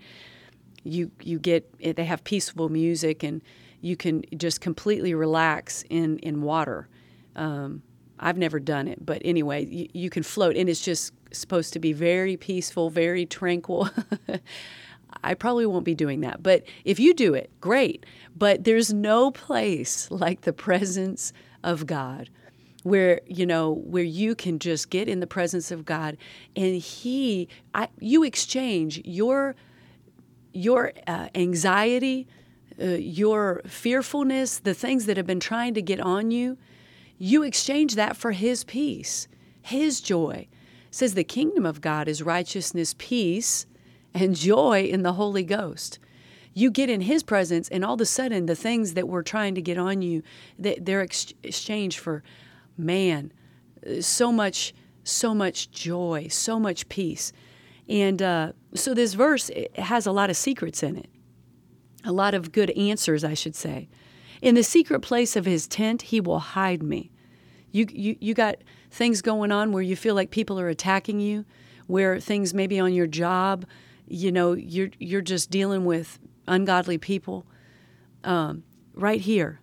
you 0.85 1.11
you 1.23 1.38
get 1.38 1.96
they 1.96 2.04
have 2.04 2.25
peaceful 2.25 2.68
music 2.68 3.23
and 3.23 3.42
you 3.80 3.96
can 3.96 4.25
just 4.37 4.61
completely 4.61 5.14
relax 5.14 5.85
in 5.88 6.18
in 6.18 6.42
water 6.42 6.88
um, 7.37 7.83
I've 8.19 8.38
never 8.38 8.59
done 8.59 8.88
it, 8.88 9.05
but 9.05 9.23
anyway, 9.25 9.66
you, 9.66 9.88
you 9.93 10.11
can 10.11 10.23
float, 10.23 10.57
and 10.57 10.69
it's 10.69 10.81
just 10.81 11.12
supposed 11.33 11.73
to 11.75 11.78
be 11.78 11.93
very 11.93 12.37
peaceful, 12.37 12.90
very 12.90 13.26
tranquil. 13.26 13.90
I 15.23 15.35
probably 15.35 15.66
won't 15.66 15.85
be 15.85 15.95
doing 15.95 16.21
that, 16.21 16.43
but 16.43 16.64
if 16.85 16.99
you 16.99 17.14
do 17.14 17.35
it, 17.35 17.50
great. 17.61 18.07
But 18.37 18.64
there's 18.64 18.93
no 18.93 19.31
place 19.31 20.11
like 20.11 20.43
the 20.43 20.52
presence 20.52 21.33
of 21.62 21.87
God 21.87 22.31
where 22.83 23.21
you 23.26 23.45
know 23.45 23.73
where 23.73 24.05
you 24.05 24.37
can 24.37 24.61
just 24.61 24.90
get 24.90 25.09
in 25.09 25.19
the 25.19 25.26
presence 25.26 25.73
of 25.73 25.85
God 25.85 26.16
and 26.55 26.76
he 26.76 27.49
I, 27.75 27.88
you 27.99 28.23
exchange 28.23 29.02
your 29.05 29.57
your 30.52 30.93
uh, 31.09 31.28
anxiety 31.35 32.28
uh, 32.81 32.85
your 32.85 33.61
fearfulness 33.66 34.61
the 34.61 34.73
things 34.73 35.07
that 35.07 35.16
have 35.16 35.26
been 35.26 35.40
trying 35.40 35.75
to 35.75 35.83
get 35.83 35.99
on 35.99 36.31
you 36.31 36.57
you 37.18 37.42
exchange 37.42 37.94
that 37.94 38.16
for 38.16 38.32
His 38.32 38.64
peace, 38.64 39.28
His 39.62 40.00
joy. 40.00 40.49
It 40.88 40.94
says 40.94 41.14
the 41.14 41.25
kingdom 41.25 41.66
of 41.66 41.80
God 41.80 42.08
is 42.08 42.23
righteousness, 42.23 42.94
peace, 42.99 43.66
and 44.14 44.35
joy 44.35 44.85
in 44.85 45.02
the 45.02 45.14
Holy 45.14 45.44
Ghost. 45.44 45.99
You 46.54 46.70
get 46.70 46.88
in 46.88 47.02
His 47.02 47.23
presence, 47.23 47.68
and 47.68 47.85
all 47.85 47.94
of 47.94 48.00
a 48.00 48.06
sudden, 48.06 48.46
the 48.46 48.56
things 48.56 48.94
that 48.94 49.08
were 49.08 49.23
trying 49.23 49.54
to 49.56 49.62
get 49.62 49.76
on 49.76 50.00
you, 50.00 50.23
they're 50.58 51.02
exchanged 51.02 51.99
for, 51.99 52.23
man, 52.78 53.32
so 54.00 54.32
much, 54.32 54.75
so 55.04 55.35
much 55.35 55.70
joy, 55.70 56.28
so 56.30 56.58
much 56.58 56.88
peace. 56.88 57.32
And 57.88 58.20
uh, 58.23 58.52
so 58.75 58.94
this 58.94 59.14
verse 59.14 59.50
has 59.76 60.06
a 60.06 60.12
lot 60.12 60.30
of 60.30 60.37
secrets 60.37 60.82
in 60.82 60.96
it, 60.96 61.11
a 62.04 62.12
lot 62.12 62.35
of 62.35 62.52
good 62.52 62.70
answers, 62.70 63.23
I 63.23 63.35
should 63.35 63.54
say. 63.54 63.88
In 64.43 64.55
the 64.55 64.62
secret 64.62 65.00
place 65.00 65.37
of 65.37 65.45
his 65.45 65.66
tent, 65.66 66.02
he 66.02 66.21
will 66.21 66.38
hide 66.38 66.83
me. 66.83 67.11
You, 67.73 67.87
you, 67.90 68.16
you 68.21 68.35
got 68.35 68.57
things 68.90 69.23
going 69.23 69.52
on 69.52 69.73
where 69.73 69.83
you 69.83 69.97
feel 69.97 70.14
like 70.14 70.31
people 70.31 70.59
are 70.61 70.69
attacking 70.69 71.21
you, 71.21 71.45
where 71.87 72.21
things 72.21 72.55
maybe 72.55 72.78
on 72.78 72.93
your 72.93 73.07
job, 73.07 73.66
you 74.09 74.33
know, 74.33 74.52
you're, 74.52 74.90
you're 74.99 75.21
just 75.21 75.50
dealing 75.50 75.85
with 75.85 76.19
ungodly 76.47 76.99
people. 76.99 77.47
Um, 78.25 78.64
right 78.95 79.21
here, 79.21 79.61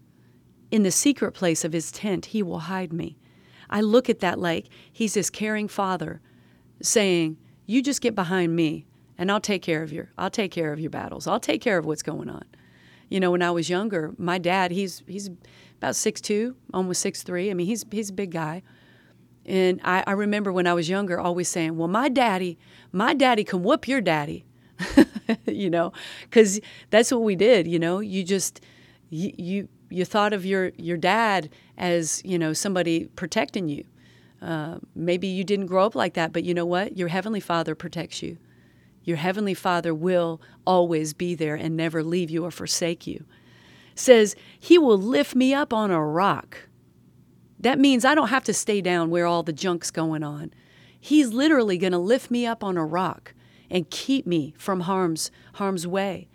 in 0.72 0.84
the 0.84 0.92
secret 0.92 1.34
place 1.34 1.64
of 1.64 1.74
his 1.74 1.92
tent, 1.92 2.28
he 2.28 2.44
will 2.44 2.60
hide 2.60 2.94
me. 2.94 3.18
I 3.70 3.82
look 3.82 4.10
at 4.10 4.20
that 4.20 4.40
like 4.40 4.68
he's 4.92 5.16
this 5.16 5.30
caring 5.30 5.68
father 5.68 6.22
saying, 6.82 7.38
You 7.66 7.82
just 7.82 8.02
get 8.02 8.16
behind 8.16 8.56
me 8.56 8.86
and 9.18 9.32
I'll 9.32 9.42
take 9.42 9.62
care 9.62 9.84
of 9.84 9.92
your 9.92 10.12
I'll 10.18 10.30
take 10.30 10.52
care 10.52 10.74
of 10.74 10.80
your 10.80 10.90
battles. 10.90 11.28
I'll 11.28 11.40
take 11.40 11.62
care 11.62 11.78
of 11.78 11.86
what's 11.86 12.04
going 12.04 12.30
on 12.30 12.44
you 13.14 13.20
know, 13.20 13.30
when 13.30 13.44
I 13.44 13.52
was 13.52 13.70
younger, 13.70 14.16
my 14.18 14.40
dad, 14.40 14.72
he's 14.72 15.04
he's 15.06 15.30
about 15.78 15.96
six 15.96 16.20
two, 16.20 16.56
almost 16.74 17.00
six 17.00 17.22
three. 17.22 17.52
I 17.52 17.54
mean, 17.54 17.68
he's 17.68 17.86
he's 17.92 18.10
a 18.10 18.14
big 18.14 18.32
guy. 18.32 18.64
And 19.46 19.80
I, 19.84 20.04
I 20.08 20.14
remember 20.14 20.52
when 20.52 20.66
I 20.66 20.74
was 20.74 20.90
younger 20.90 21.20
always 21.20 21.48
saying, 21.48 21.78
Well, 21.78 21.88
my 21.88 22.10
daddy, 22.10 22.58
my 22.92 23.14
daddy 23.14 23.44
can 23.44 23.62
whoop 23.62 23.88
your 23.88 24.02
daddy. 24.02 24.46
you 25.46 25.70
know, 25.70 25.94
because 26.24 26.60
that's 26.90 27.12
what 27.12 27.22
we 27.22 27.36
did, 27.36 27.68
you 27.68 27.78
know. 27.78 28.00
You 28.00 28.24
just 28.24 28.62
you, 29.12 29.68
you 29.92 30.06
thought 30.06 30.34
of 30.34 30.44
your 30.44 30.72
your 30.78 30.98
dad 30.98 31.52
as, 31.78 32.20
you 32.26 32.40
know, 32.40 32.52
somebody 32.52 33.06
protecting 33.16 33.70
you. 33.70 33.84
Uh, 34.42 34.80
maybe 34.96 35.28
you 35.28 35.44
didn't 35.44 35.68
grow 35.68 35.86
up 35.86 35.94
like 35.94 36.16
that, 36.16 36.34
but 36.34 36.44
you 36.44 36.56
know 36.56 36.66
what? 36.66 36.98
Your 36.98 37.10
heavenly 37.10 37.40
father 37.40 37.76
protects 37.76 38.24
you. 38.24 38.40
Your 39.04 39.18
heavenly 39.18 39.54
Father 39.54 39.94
will 39.94 40.42
always 40.66 41.14
be 41.14 41.36
there 41.36 41.56
and 41.56 41.76
never 41.76 42.04
leave 42.04 42.30
you 42.30 42.46
or 42.46 42.52
forsake 42.52 43.06
you. 43.06 43.26
Says, 43.96 44.36
He 44.60 44.78
will 44.78 44.98
lift 44.98 45.36
me 45.36 45.54
up 45.54 45.74
on 45.74 45.92
a 45.92 46.04
rock. 46.04 46.70
That 47.60 47.80
means 47.80 48.04
I 48.06 48.16
don't 48.16 48.30
have 48.30 48.44
to 48.46 48.54
stay 48.54 48.82
down 48.82 49.10
where 49.10 49.26
all 49.26 49.44
the 49.44 49.54
junk's 49.54 49.92
going 49.92 50.24
on. 50.24 50.54
He's 51.00 51.34
literally 51.34 51.78
going 51.78 51.92
to 51.92 51.98
lift 51.98 52.32
me 52.32 52.46
up 52.46 52.64
on 52.64 52.78
a 52.78 52.86
rock 52.86 53.34
and 53.70 53.90
keep 53.90 54.26
me 54.26 54.54
from 54.58 54.82
harm's 54.82 55.32
harm's 55.54 55.86
way. 55.86 56.28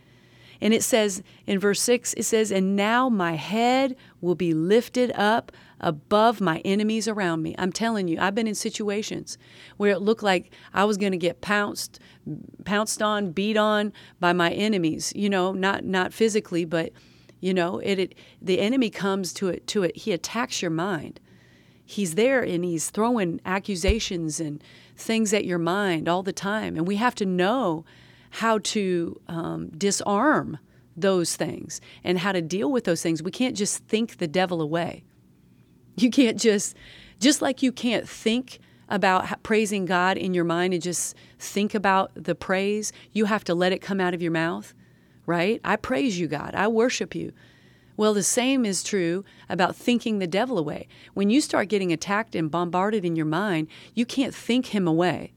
And 0.60 0.74
it 0.74 0.82
says 0.82 1.22
in 1.46 1.58
verse 1.58 1.80
6 1.80 2.14
it 2.14 2.24
says 2.24 2.50
and 2.50 2.76
now 2.76 3.08
my 3.08 3.32
head 3.34 3.96
will 4.20 4.34
be 4.34 4.52
lifted 4.52 5.12
up 5.14 5.52
above 5.80 6.40
my 6.40 6.58
enemies 6.58 7.08
around 7.08 7.42
me. 7.42 7.54
I'm 7.58 7.72
telling 7.72 8.08
you, 8.08 8.18
I've 8.20 8.34
been 8.34 8.46
in 8.46 8.54
situations 8.54 9.38
where 9.76 9.92
it 9.92 10.00
looked 10.00 10.22
like 10.22 10.52
I 10.74 10.84
was 10.84 10.96
going 10.96 11.12
to 11.12 11.18
get 11.18 11.40
pounced, 11.40 12.00
pounced 12.64 13.02
on, 13.02 13.32
beat 13.32 13.56
on 13.56 13.92
by 14.20 14.32
my 14.32 14.50
enemies. 14.50 15.12
You 15.14 15.30
know, 15.30 15.52
not 15.52 15.84
not 15.84 16.12
physically, 16.12 16.64
but 16.64 16.92
you 17.40 17.54
know, 17.54 17.78
it, 17.78 17.98
it 17.98 18.14
the 18.42 18.60
enemy 18.60 18.90
comes 18.90 19.32
to 19.34 19.48
it 19.48 19.66
to 19.68 19.82
it. 19.82 19.96
He 19.96 20.12
attacks 20.12 20.62
your 20.62 20.70
mind. 20.70 21.20
He's 21.84 22.16
there 22.16 22.42
and 22.42 22.64
he's 22.64 22.90
throwing 22.90 23.40
accusations 23.46 24.40
and 24.40 24.62
things 24.94 25.32
at 25.32 25.46
your 25.46 25.58
mind 25.58 26.06
all 26.06 26.22
the 26.22 26.34
time. 26.34 26.76
And 26.76 26.86
we 26.86 26.96
have 26.96 27.14
to 27.14 27.24
know 27.24 27.86
how 28.30 28.58
to 28.58 29.18
um, 29.26 29.70
disarm 29.70 30.58
those 30.96 31.36
things 31.36 31.80
and 32.04 32.18
how 32.18 32.32
to 32.32 32.42
deal 32.42 32.70
with 32.70 32.84
those 32.84 33.02
things. 33.02 33.22
We 33.22 33.30
can't 33.30 33.56
just 33.56 33.84
think 33.84 34.18
the 34.18 34.26
devil 34.26 34.60
away. 34.60 35.04
You 35.98 36.10
can't 36.10 36.38
just, 36.38 36.76
just 37.18 37.42
like 37.42 37.62
you 37.62 37.72
can't 37.72 38.08
think 38.08 38.60
about 38.88 39.42
praising 39.42 39.84
God 39.84 40.16
in 40.16 40.32
your 40.34 40.44
mind 40.44 40.72
and 40.72 40.82
just 40.82 41.14
think 41.38 41.74
about 41.74 42.10
the 42.14 42.34
praise, 42.34 42.92
you 43.12 43.26
have 43.26 43.44
to 43.44 43.54
let 43.54 43.72
it 43.72 43.80
come 43.80 44.00
out 44.00 44.14
of 44.14 44.22
your 44.22 44.32
mouth, 44.32 44.74
right? 45.26 45.60
I 45.64 45.76
praise 45.76 46.18
you, 46.18 46.26
God. 46.26 46.54
I 46.54 46.68
worship 46.68 47.14
you. 47.14 47.32
Well, 47.96 48.14
the 48.14 48.22
same 48.22 48.64
is 48.64 48.84
true 48.84 49.24
about 49.48 49.74
thinking 49.74 50.18
the 50.18 50.26
devil 50.26 50.56
away. 50.56 50.86
When 51.14 51.30
you 51.30 51.40
start 51.40 51.68
getting 51.68 51.92
attacked 51.92 52.36
and 52.36 52.50
bombarded 52.50 53.04
in 53.04 53.16
your 53.16 53.26
mind, 53.26 53.66
you 53.92 54.06
can't 54.06 54.34
think 54.34 54.66
him 54.66 54.86
away. 54.86 55.32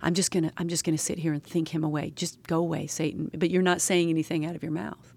I'm 0.00 0.14
just 0.14 0.30
going 0.30 0.44
to 0.44 0.52
I'm 0.56 0.68
just 0.68 0.84
going 0.84 0.96
to 0.96 1.02
sit 1.02 1.18
here 1.18 1.32
and 1.32 1.42
think 1.42 1.74
him 1.74 1.84
away. 1.84 2.12
Just 2.16 2.42
go 2.46 2.58
away, 2.58 2.86
Satan. 2.86 3.30
But 3.36 3.50
you're 3.50 3.62
not 3.62 3.80
saying 3.80 4.08
anything 4.08 4.46
out 4.46 4.54
of 4.54 4.62
your 4.62 4.72
mouth. 4.72 5.12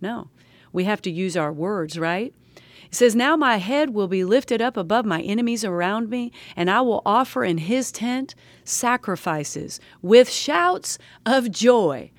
No. 0.00 0.28
We 0.72 0.84
have 0.84 1.00
to 1.02 1.10
use 1.10 1.36
our 1.36 1.52
words, 1.52 1.98
right? 1.98 2.34
It 2.86 2.94
says, 2.94 3.14
Now 3.14 3.36
my 3.36 3.56
head 3.56 3.90
will 3.90 4.08
be 4.08 4.24
lifted 4.24 4.62
up 4.62 4.76
above 4.76 5.04
my 5.04 5.20
enemies 5.22 5.64
around 5.64 6.10
me, 6.10 6.32
and 6.56 6.70
I 6.70 6.80
will 6.80 7.02
offer 7.04 7.44
in 7.44 7.58
his 7.58 7.90
tent 7.90 8.34
sacrifices 8.64 9.80
with 10.02 10.30
shouts 10.30 10.98
of 11.26 11.50
joy. 11.50 12.10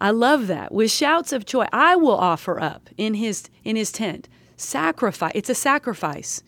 I 0.00 0.10
love 0.10 0.46
that. 0.46 0.72
With 0.72 0.90
shouts 0.90 1.32
of 1.32 1.44
joy, 1.44 1.66
I 1.72 1.94
will 1.96 2.16
offer 2.16 2.60
up 2.60 2.88
in 2.96 3.14
his 3.14 3.50
in 3.64 3.76
his 3.76 3.92
tent 3.92 4.28
sacrifice. 4.56 5.32
It's 5.34 5.50
a 5.50 5.54
sacrifice. 5.54 6.42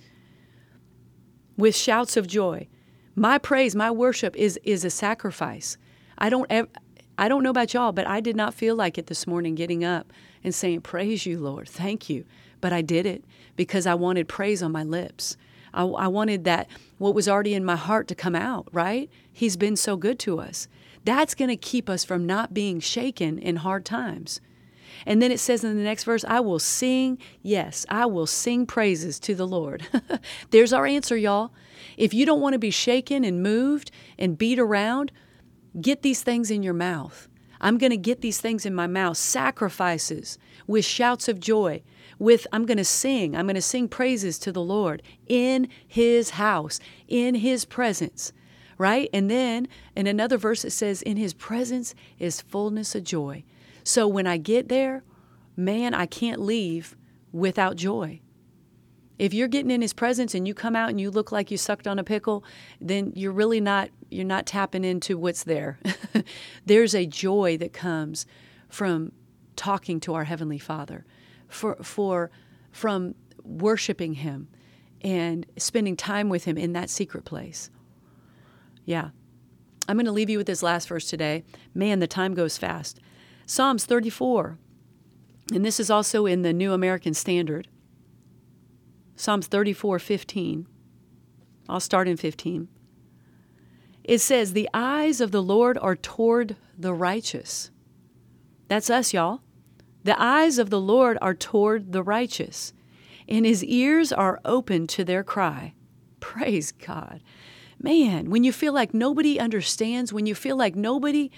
With 1.56 1.76
shouts 1.76 2.16
of 2.16 2.26
joy. 2.26 2.68
My 3.14 3.36
praise, 3.38 3.76
my 3.76 3.90
worship 3.90 4.34
is 4.36 4.58
is 4.64 4.84
a 4.84 4.90
sacrifice. 4.90 5.76
I 6.16 6.30
don't 6.30 6.46
ever, 6.50 6.68
I 7.18 7.28
don't 7.28 7.42
know 7.42 7.50
about 7.50 7.74
y'all, 7.74 7.92
but 7.92 8.06
I 8.06 8.20
did 8.20 8.36
not 8.36 8.54
feel 8.54 8.74
like 8.74 8.96
it 8.96 9.06
this 9.06 9.26
morning 9.26 9.54
getting 9.54 9.84
up 9.84 10.12
and 10.42 10.54
saying, 10.54 10.80
Praise 10.80 11.26
you, 11.26 11.38
Lord. 11.38 11.68
Thank 11.68 12.08
you. 12.08 12.24
But 12.62 12.72
I 12.72 12.80
did 12.80 13.04
it 13.04 13.22
because 13.56 13.86
I 13.86 13.94
wanted 13.94 14.26
praise 14.26 14.62
on 14.62 14.72
my 14.72 14.84
lips. 14.84 15.36
I, 15.74 15.84
I 15.84 16.08
wanted 16.08 16.44
that, 16.44 16.68
what 16.96 17.14
was 17.14 17.28
already 17.28 17.52
in 17.52 17.64
my 17.64 17.76
heart 17.76 18.08
to 18.08 18.14
come 18.14 18.34
out, 18.34 18.68
right? 18.72 19.10
He's 19.30 19.58
been 19.58 19.76
so 19.76 19.96
good 19.96 20.18
to 20.20 20.40
us. 20.40 20.68
That's 21.04 21.34
going 21.34 21.48
to 21.48 21.56
keep 21.56 21.90
us 21.90 22.04
from 22.04 22.26
not 22.26 22.54
being 22.54 22.80
shaken 22.80 23.38
in 23.38 23.56
hard 23.56 23.84
times. 23.84 24.40
And 25.04 25.20
then 25.20 25.32
it 25.32 25.40
says 25.40 25.64
in 25.64 25.76
the 25.76 25.82
next 25.82 26.04
verse, 26.04 26.24
I 26.28 26.40
will 26.40 26.58
sing, 26.58 27.18
yes, 27.42 27.84
I 27.88 28.06
will 28.06 28.26
sing 28.26 28.66
praises 28.66 29.18
to 29.20 29.34
the 29.34 29.46
Lord. 29.46 29.86
There's 30.50 30.72
our 30.72 30.86
answer, 30.86 31.16
y'all. 31.16 31.52
If 31.96 32.14
you 32.14 32.24
don't 32.24 32.40
want 32.40 32.52
to 32.52 32.58
be 32.58 32.70
shaken 32.70 33.24
and 33.24 33.42
moved 33.42 33.90
and 34.18 34.38
beat 34.38 34.58
around, 34.58 35.10
get 35.80 36.02
these 36.02 36.22
things 36.22 36.50
in 36.50 36.62
your 36.62 36.74
mouth. 36.74 37.28
I'm 37.60 37.78
going 37.78 37.90
to 37.90 37.96
get 37.96 38.20
these 38.20 38.40
things 38.40 38.66
in 38.66 38.74
my 38.74 38.86
mouth, 38.86 39.16
sacrifices 39.16 40.38
with 40.66 40.84
shouts 40.84 41.28
of 41.28 41.40
joy. 41.40 41.82
With 42.22 42.46
I'm 42.52 42.66
going 42.66 42.78
to 42.78 42.84
sing, 42.84 43.34
I'm 43.34 43.46
going 43.46 43.56
to 43.56 43.60
sing 43.62 43.88
praises 43.88 44.38
to 44.38 44.52
the 44.52 44.62
Lord 44.62 45.02
in 45.26 45.68
his 45.86 46.30
house, 46.30 46.78
in 47.08 47.34
his 47.34 47.64
presence 47.64 48.32
right? 48.78 49.08
And 49.12 49.30
then 49.30 49.68
in 49.94 50.08
another 50.08 50.36
verse, 50.36 50.64
it 50.64 50.72
says, 50.72 51.02
In 51.02 51.16
his 51.16 51.34
presence 51.34 51.94
is 52.18 52.40
fullness 52.40 52.96
of 52.96 53.04
joy. 53.04 53.44
So 53.84 54.08
when 54.08 54.26
I 54.26 54.38
get 54.38 54.68
there, 54.68 55.04
man, 55.56 55.94
I 55.94 56.06
can't 56.06 56.40
leave 56.40 56.96
without 57.30 57.76
joy. 57.76 58.20
If 59.20 59.32
you're 59.32 59.46
getting 59.46 59.70
in 59.70 59.82
his 59.82 59.92
presence 59.92 60.34
and 60.34 60.48
you 60.48 60.54
come 60.54 60.74
out 60.74 60.90
and 60.90 61.00
you 61.00 61.12
look 61.12 61.30
like 61.30 61.52
you 61.52 61.58
sucked 61.58 61.86
on 61.86 62.00
a 62.00 62.02
pickle, 62.02 62.42
then 62.80 63.12
you're 63.14 63.30
really 63.30 63.60
not 63.60 63.90
you're 64.10 64.24
not 64.24 64.46
tapping 64.46 64.84
into 64.84 65.16
what's 65.16 65.44
there. 65.44 65.78
There's 66.66 66.94
a 66.94 67.06
joy 67.06 67.56
that 67.58 67.72
comes 67.72 68.26
from 68.68 69.12
talking 69.54 70.00
to 70.00 70.14
our 70.14 70.24
heavenly 70.24 70.58
Father, 70.58 71.04
for 71.52 71.76
for 71.82 72.30
from 72.70 73.14
worshiping 73.42 74.14
him 74.14 74.48
and 75.02 75.46
spending 75.56 75.96
time 75.96 76.28
with 76.28 76.44
him 76.44 76.56
in 76.56 76.72
that 76.72 76.90
secret 76.90 77.24
place. 77.24 77.70
Yeah. 78.84 79.10
I'm 79.88 79.96
going 79.96 80.06
to 80.06 80.12
leave 80.12 80.30
you 80.30 80.38
with 80.38 80.46
this 80.46 80.62
last 80.62 80.88
verse 80.88 81.08
today. 81.08 81.44
Man, 81.74 81.98
the 81.98 82.06
time 82.06 82.34
goes 82.34 82.56
fast. 82.56 83.00
Psalms 83.46 83.84
34, 83.84 84.58
and 85.52 85.64
this 85.64 85.80
is 85.80 85.90
also 85.90 86.24
in 86.24 86.42
the 86.42 86.52
New 86.52 86.72
American 86.72 87.14
Standard. 87.14 87.68
Psalms 89.16 89.48
34, 89.48 89.98
15. 89.98 90.66
I'll 91.68 91.80
start 91.80 92.06
in 92.06 92.16
15. 92.16 92.68
It 94.04 94.18
says, 94.18 94.52
The 94.52 94.68
eyes 94.72 95.20
of 95.20 95.32
the 95.32 95.42
Lord 95.42 95.76
are 95.78 95.96
toward 95.96 96.56
the 96.78 96.94
righteous. 96.94 97.70
That's 98.68 98.90
us, 98.90 99.12
y'all. 99.12 99.42
The 100.04 100.20
eyes 100.20 100.58
of 100.58 100.70
the 100.70 100.80
Lord 100.80 101.18
are 101.22 101.34
toward 101.34 101.92
the 101.92 102.02
righteous, 102.02 102.72
and 103.28 103.46
his 103.46 103.64
ears 103.64 104.12
are 104.12 104.40
open 104.44 104.86
to 104.88 105.04
their 105.04 105.22
cry. 105.22 105.74
Praise 106.20 106.72
God 106.72 107.20
man, 107.82 108.30
when 108.30 108.44
you 108.44 108.52
feel 108.52 108.72
like 108.72 108.94
nobody 108.94 109.38
understands, 109.38 110.12
when 110.12 110.26
you 110.26 110.34
feel 110.34 110.56
like 110.56 110.76
nobody 110.76 111.30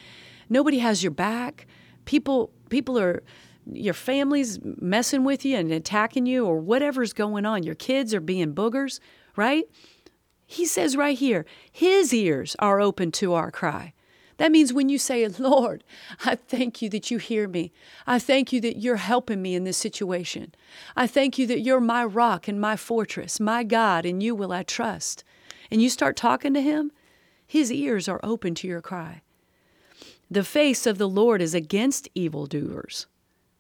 nobody 0.49 0.79
has 0.79 1.03
your 1.03 1.11
back, 1.11 1.67
people 2.05 2.53
people 2.69 2.99
are 2.99 3.23
your 3.73 3.95
family's 3.95 4.59
messing 4.63 5.25
with 5.25 5.45
you 5.45 5.57
and 5.57 5.73
attacking 5.73 6.27
you 6.27 6.45
or 6.45 6.59
whatever's 6.59 7.15
going 7.15 7.47
on, 7.47 7.63
your 7.63 7.75
kids 7.75 8.13
are 8.13 8.21
being 8.21 8.55
boogers, 8.55 9.01
right? 9.37 9.65
He 10.47 10.67
says 10.67 10.97
right 10.97 11.17
here, 11.17 11.47
his 11.73 12.13
ears 12.13 12.55
are 12.59 12.81
open 12.81 13.11
to 13.13 13.33
our 13.33 13.51
cry. 13.51 13.95
That 14.37 14.53
means 14.53 14.73
when 14.73 14.89
you 14.89 14.99
say, 14.99 15.27
Lord, 15.29 15.85
I 16.25 16.35
thank 16.35 16.83
you 16.83 16.89
that 16.91 17.11
you 17.11 17.19
hear 17.19 17.47
me. 17.47 17.73
I 18.07 18.19
thank 18.19 18.53
you 18.53 18.61
that 18.63 18.79
you're 18.79 18.97
helping 18.97 19.41
me 19.41 19.55
in 19.55 19.65
this 19.65 19.77
situation. 19.77 20.55
I 20.97 21.07
thank 21.07 21.39
you 21.39 21.47
that 21.47 21.61
you're 21.61 21.81
my 21.81 22.05
rock 22.05 22.49
and 22.49 22.61
my 22.61 22.77
fortress, 22.77 23.39
my 23.39 23.63
God, 23.63 24.05
and 24.05 24.23
you 24.23 24.35
will 24.35 24.53
I 24.53 24.63
trust 24.63 25.25
and 25.71 25.83
you 25.83 25.91
start 25.91 26.17
talking 26.17 26.55
to 26.55 26.61
him, 26.61 26.93
his 27.47 27.73
ears 27.73 28.09
are 28.09 28.21
open 28.23 28.55
to 28.57 28.69
your 28.69 28.81
cry. 28.81 29.23
The 30.31 30.45
face 30.45 30.87
of 30.87 30.99
the 30.99 31.09
Lord 31.09 31.43
is 31.43 31.55
against 31.55 32.09
evildoers. 32.15 33.07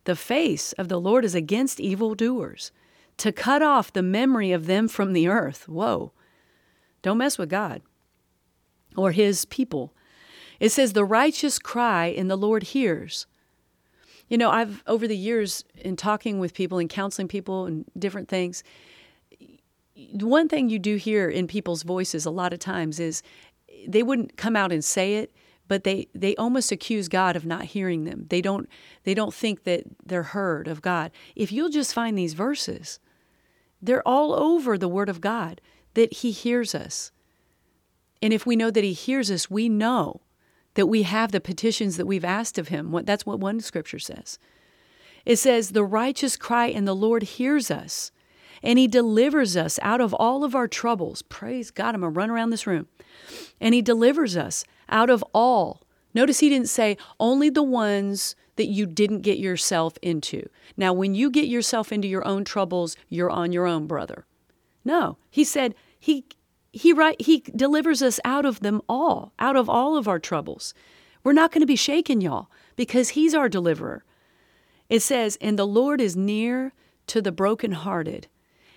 The 0.04 0.16
face 0.16 0.72
of 0.74 0.88
the 0.88 1.00
Lord 1.00 1.24
is 1.24 1.34
against 1.34 1.80
evildoers, 1.80 2.72
to 3.16 3.32
cut 3.32 3.62
off 3.62 3.92
the 3.92 4.02
memory 4.02 4.52
of 4.52 4.66
them 4.66 4.88
from 4.88 5.12
the 5.12 5.28
earth. 5.28 5.68
Whoa. 5.68 6.12
Don't 7.02 7.18
mess 7.18 7.38
with 7.38 7.50
God 7.50 7.82
or 8.96 9.12
his 9.12 9.44
people. 9.44 9.92
It 10.60 10.70
says, 10.70 10.92
The 10.92 11.04
righteous 11.04 11.58
cry, 11.58 12.06
and 12.06 12.30
the 12.30 12.36
Lord 12.36 12.62
hears. 12.62 13.26
You 14.28 14.38
know, 14.38 14.50
I've, 14.50 14.82
over 14.86 15.06
the 15.06 15.16
years, 15.16 15.64
in 15.76 15.96
talking 15.96 16.38
with 16.38 16.54
people 16.54 16.78
and 16.78 16.88
counseling 16.88 17.28
people 17.28 17.66
and 17.66 17.84
different 17.98 18.28
things, 18.28 18.64
one 20.12 20.48
thing 20.48 20.68
you 20.68 20.78
do 20.78 20.96
hear 20.96 21.28
in 21.28 21.46
people's 21.46 21.82
voices 21.82 22.26
a 22.26 22.30
lot 22.30 22.52
of 22.52 22.58
times 22.58 22.98
is 22.98 23.22
they 23.86 24.02
wouldn't 24.02 24.36
come 24.36 24.56
out 24.56 24.72
and 24.72 24.84
say 24.84 25.16
it 25.16 25.32
but 25.68 25.84
they 25.84 26.08
they 26.14 26.36
almost 26.36 26.72
accuse 26.72 27.08
God 27.08 27.36
of 27.36 27.46
not 27.46 27.64
hearing 27.64 28.04
them. 28.04 28.26
They 28.28 28.40
don't 28.40 28.68
they 29.04 29.14
don't 29.14 29.34
think 29.34 29.64
that 29.64 29.84
they're 30.04 30.22
heard 30.22 30.68
of 30.68 30.82
God. 30.82 31.10
If 31.34 31.52
you'll 31.52 31.70
just 31.70 31.94
find 31.94 32.16
these 32.16 32.34
verses, 32.34 33.00
they're 33.80 34.06
all 34.06 34.34
over 34.34 34.76
the 34.76 34.88
word 34.88 35.08
of 35.08 35.20
God 35.20 35.60
that 35.94 36.12
he 36.14 36.30
hears 36.30 36.74
us. 36.74 37.12
And 38.20 38.32
if 38.32 38.46
we 38.46 38.56
know 38.56 38.70
that 38.70 38.84
he 38.84 38.92
hears 38.92 39.30
us, 39.30 39.50
we 39.50 39.68
know 39.68 40.22
that 40.74 40.86
we 40.86 41.02
have 41.02 41.32
the 41.32 41.40
petitions 41.40 41.96
that 41.96 42.06
we've 42.06 42.24
asked 42.24 42.58
of 42.58 42.68
him. 42.68 42.96
That's 43.04 43.26
what 43.26 43.40
one 43.40 43.60
scripture 43.60 43.98
says. 43.98 44.38
It 45.24 45.36
says, 45.36 45.70
The 45.70 45.84
righteous 45.84 46.36
cry, 46.36 46.66
and 46.66 46.86
the 46.86 46.94
Lord 46.94 47.22
hears 47.22 47.70
us 47.70 48.12
and 48.64 48.78
He 48.78 48.88
delivers 48.88 49.56
us 49.56 49.78
out 49.82 50.00
of 50.00 50.14
all 50.14 50.42
of 50.42 50.56
our 50.56 50.66
troubles. 50.66 51.22
Praise 51.22 51.70
God. 51.70 51.94
I'm 51.94 52.00
going 52.00 52.12
to 52.12 52.18
run 52.18 52.30
around 52.30 52.50
this 52.50 52.66
room. 52.66 52.88
And 53.60 53.74
He 53.74 53.82
delivers 53.82 54.36
us 54.36 54.64
out 54.88 55.10
of 55.10 55.22
all. 55.32 55.82
Notice 56.14 56.40
He 56.40 56.48
didn't 56.48 56.70
say 56.70 56.96
only 57.20 57.50
the 57.50 57.62
ones 57.62 58.34
that 58.56 58.66
you 58.66 58.86
didn't 58.86 59.20
get 59.20 59.38
yourself 59.38 59.98
into. 60.00 60.48
Now, 60.76 60.92
when 60.92 61.14
you 61.14 61.30
get 61.30 61.46
yourself 61.46 61.92
into 61.92 62.08
your 62.08 62.26
own 62.26 62.44
troubles, 62.44 62.96
you're 63.08 63.30
on 63.30 63.52
your 63.52 63.66
own, 63.66 63.86
brother. 63.86 64.24
No, 64.84 65.18
He 65.30 65.44
said 65.44 65.74
He. 66.00 66.24
He 66.74 66.92
right 66.92 67.20
he 67.20 67.44
delivers 67.54 68.02
us 68.02 68.18
out 68.24 68.44
of 68.44 68.60
them 68.60 68.82
all, 68.88 69.32
out 69.38 69.56
of 69.56 69.68
all 69.68 69.96
of 69.96 70.08
our 70.08 70.18
troubles. 70.18 70.74
We're 71.22 71.32
not 71.32 71.52
going 71.52 71.60
to 71.60 71.66
be 71.66 71.76
shaken, 71.76 72.20
y'all, 72.20 72.50
because 72.76 73.10
he's 73.10 73.34
our 73.34 73.48
deliverer. 73.48 74.04
It 74.88 75.00
says, 75.00 75.38
"And 75.40 75.58
the 75.58 75.66
Lord 75.66 76.00
is 76.00 76.16
near 76.16 76.72
to 77.06 77.22
the 77.22 77.32
brokenhearted 77.32 78.26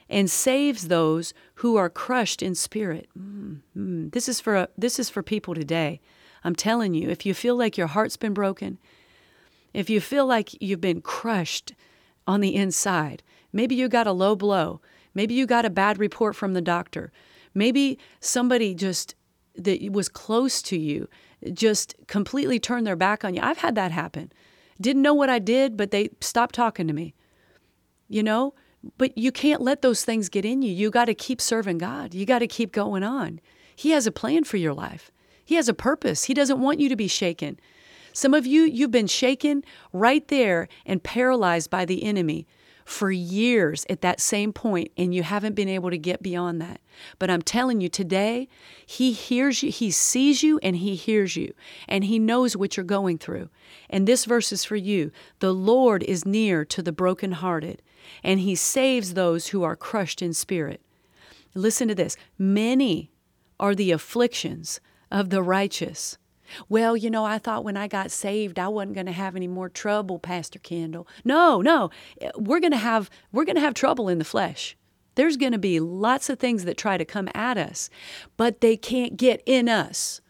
and 0.10 0.30
saves 0.30 0.88
those 0.88 1.34
who 1.56 1.76
are 1.76 1.90
crushed 1.90 2.42
in 2.42 2.56
spirit. 2.56 3.10
Mm-hmm. 3.18 4.10
This 4.10 4.30
is 4.30 4.40
for 4.40 4.68
this 4.78 5.00
is 5.00 5.10
for 5.10 5.24
people 5.24 5.54
today. 5.54 6.00
I'm 6.44 6.56
telling 6.56 6.94
you, 6.94 7.10
if 7.10 7.26
you 7.26 7.34
feel 7.34 7.56
like 7.56 7.78
your 7.78 7.88
heart's 7.88 8.18
been 8.18 8.34
broken, 8.34 8.78
if 9.74 9.90
you 9.90 10.00
feel 10.00 10.26
like 10.26 10.62
you've 10.62 10.82
been 10.82 11.02
crushed 11.02 11.74
on 12.26 12.42
the 12.42 12.56
inside, 12.56 13.24
maybe 13.52 13.76
you 13.76 13.90
got 13.90 14.08
a 14.08 14.12
low 14.12 14.36
blow, 14.36 14.82
maybe 15.14 15.34
you 15.34 15.46
got 15.46 15.66
a 15.66 15.70
bad 15.70 16.00
report 16.00 16.36
from 16.36 16.54
the 16.54 16.62
doctor, 16.62 17.12
maybe 17.58 17.98
somebody 18.20 18.74
just 18.74 19.16
that 19.56 19.92
was 19.92 20.08
close 20.08 20.62
to 20.62 20.78
you 20.78 21.08
just 21.54 21.96
completely 22.08 22.60
turned 22.60 22.86
their 22.86 22.96
back 22.96 23.26
on 23.26 23.34
you. 23.34 23.42
I've 23.42 23.58
had 23.58 23.76
that 23.76 23.92
happen. 23.92 24.32
Didn't 24.80 25.02
know 25.02 25.14
what 25.14 25.30
I 25.30 25.40
did, 25.40 25.76
but 25.76 25.92
they 25.92 26.10
stopped 26.22 26.56
talking 26.56 26.88
to 26.88 26.94
me. 26.94 27.14
You 28.08 28.24
know, 28.24 28.54
but 28.98 29.18
you 29.18 29.32
can't 29.32 29.62
let 29.62 29.82
those 29.82 30.06
things 30.06 30.30
get 30.30 30.46
in 30.46 30.62
you. 30.62 30.72
You 30.72 30.90
got 30.90 31.06
to 31.06 31.14
keep 31.14 31.42
serving 31.42 31.80
God. 31.80 32.14
You 32.14 32.26
got 32.26 32.40
to 32.40 32.48
keep 32.48 32.72
going 32.72 33.04
on. 33.04 33.40
He 33.76 33.92
has 33.92 34.08
a 34.08 34.12
plan 34.12 34.44
for 34.44 34.58
your 34.58 34.74
life. 34.74 35.12
He 35.44 35.56
has 35.56 35.68
a 35.68 35.74
purpose. 35.74 36.26
He 36.26 36.34
doesn't 36.34 36.62
want 36.62 36.80
you 36.80 36.90
to 36.90 36.96
be 36.96 37.08
shaken. 37.08 37.60
Some 38.14 38.34
of 38.34 38.46
you, 38.46 38.64
you've 38.64 38.92
been 38.92 39.08
shaken 39.08 39.64
right 39.94 40.28
there 40.28 40.68
and 40.86 41.04
paralyzed 41.04 41.70
by 41.70 41.86
the 41.86 42.04
enemy 42.04 42.48
for 42.88 43.12
years 43.12 43.86
at 43.90 44.00
that 44.00 44.22
same 44.22 44.54
point, 44.54 44.90
and 44.96 45.14
you 45.14 45.22
haven't 45.22 45.56
been 45.56 45.68
able 45.68 45.90
to 45.90 45.98
get 45.98 46.24
beyond 46.24 46.62
that. 46.62 46.80
But 47.20 47.30
I'm 47.30 47.42
telling 47.42 47.82
you, 47.82 47.90
today, 47.90 48.48
He 48.86 49.12
hears 49.12 49.62
you, 49.62 49.72
He 49.72 49.92
sees 49.92 50.42
you, 50.42 50.58
and 50.64 50.78
He 50.78 50.96
hears 50.96 51.36
you, 51.36 51.54
and 51.90 52.06
He 52.06 52.18
knows 52.18 52.56
what 52.56 52.78
you're 52.78 52.86
going 52.86 53.18
through. 53.18 53.50
And 53.90 54.08
this 54.08 54.24
verse 54.24 54.54
is 54.54 54.64
for 54.64 54.78
you 54.78 55.12
The 55.40 55.54
Lord 55.54 56.02
is 56.04 56.26
near 56.26 56.64
to 56.64 56.82
the 56.82 56.94
brokenhearted, 56.94 57.82
and 58.24 58.40
He 58.40 58.56
saves 58.56 59.14
those 59.14 59.48
who 59.48 59.64
are 59.64 59.76
crushed 59.76 60.22
in 60.22 60.34
spirit. 60.34 60.82
Listen 61.54 61.90
to 61.90 61.96
this 61.96 62.16
many 62.38 63.12
are 63.60 63.76
the 63.76 63.92
afflictions 63.92 64.80
of 65.12 65.30
the 65.30 65.44
righteous 65.44 66.18
well, 66.70 66.98
you 66.98 67.10
know, 67.10 67.26
I 67.26 67.38
thought 67.38 67.64
when 67.64 67.78
I 67.78 67.88
got 67.88 68.12
saved, 68.12 68.60
I 68.60 68.68
wasn't 68.68 68.96
going 68.96 69.06
to 69.06 69.12
have 69.12 69.36
any 69.36 69.48
more 69.48 69.70
trouble, 69.70 70.20
Pastor 70.20 70.60
Kendall. 70.60 71.08
No, 71.24 71.62
no, 71.62 71.90
eh, 72.22 72.32
we're 72.36 72.60
going 72.60 72.72
to 72.72 72.78
have 72.78 73.10
we're 73.32 73.46
going 73.46 73.56
to 73.56 73.62
have 73.62 73.74
trouble 73.74 74.10
in 74.10 74.18
the 74.20 74.26
flesh. 74.26 74.76
There's 75.16 75.38
going 75.38 75.54
to 75.54 75.58
be 75.58 75.80
lots 75.80 76.30
of 76.30 76.38
things 76.38 76.66
that 76.66 76.78
try 76.78 76.98
to 76.98 77.06
come 77.06 77.28
at 77.34 77.58
us, 77.58 77.90
but 78.38 78.62
they 78.62 78.78
can't 78.78 79.18
get 79.18 79.42
in 79.46 79.68
us. 79.68 80.22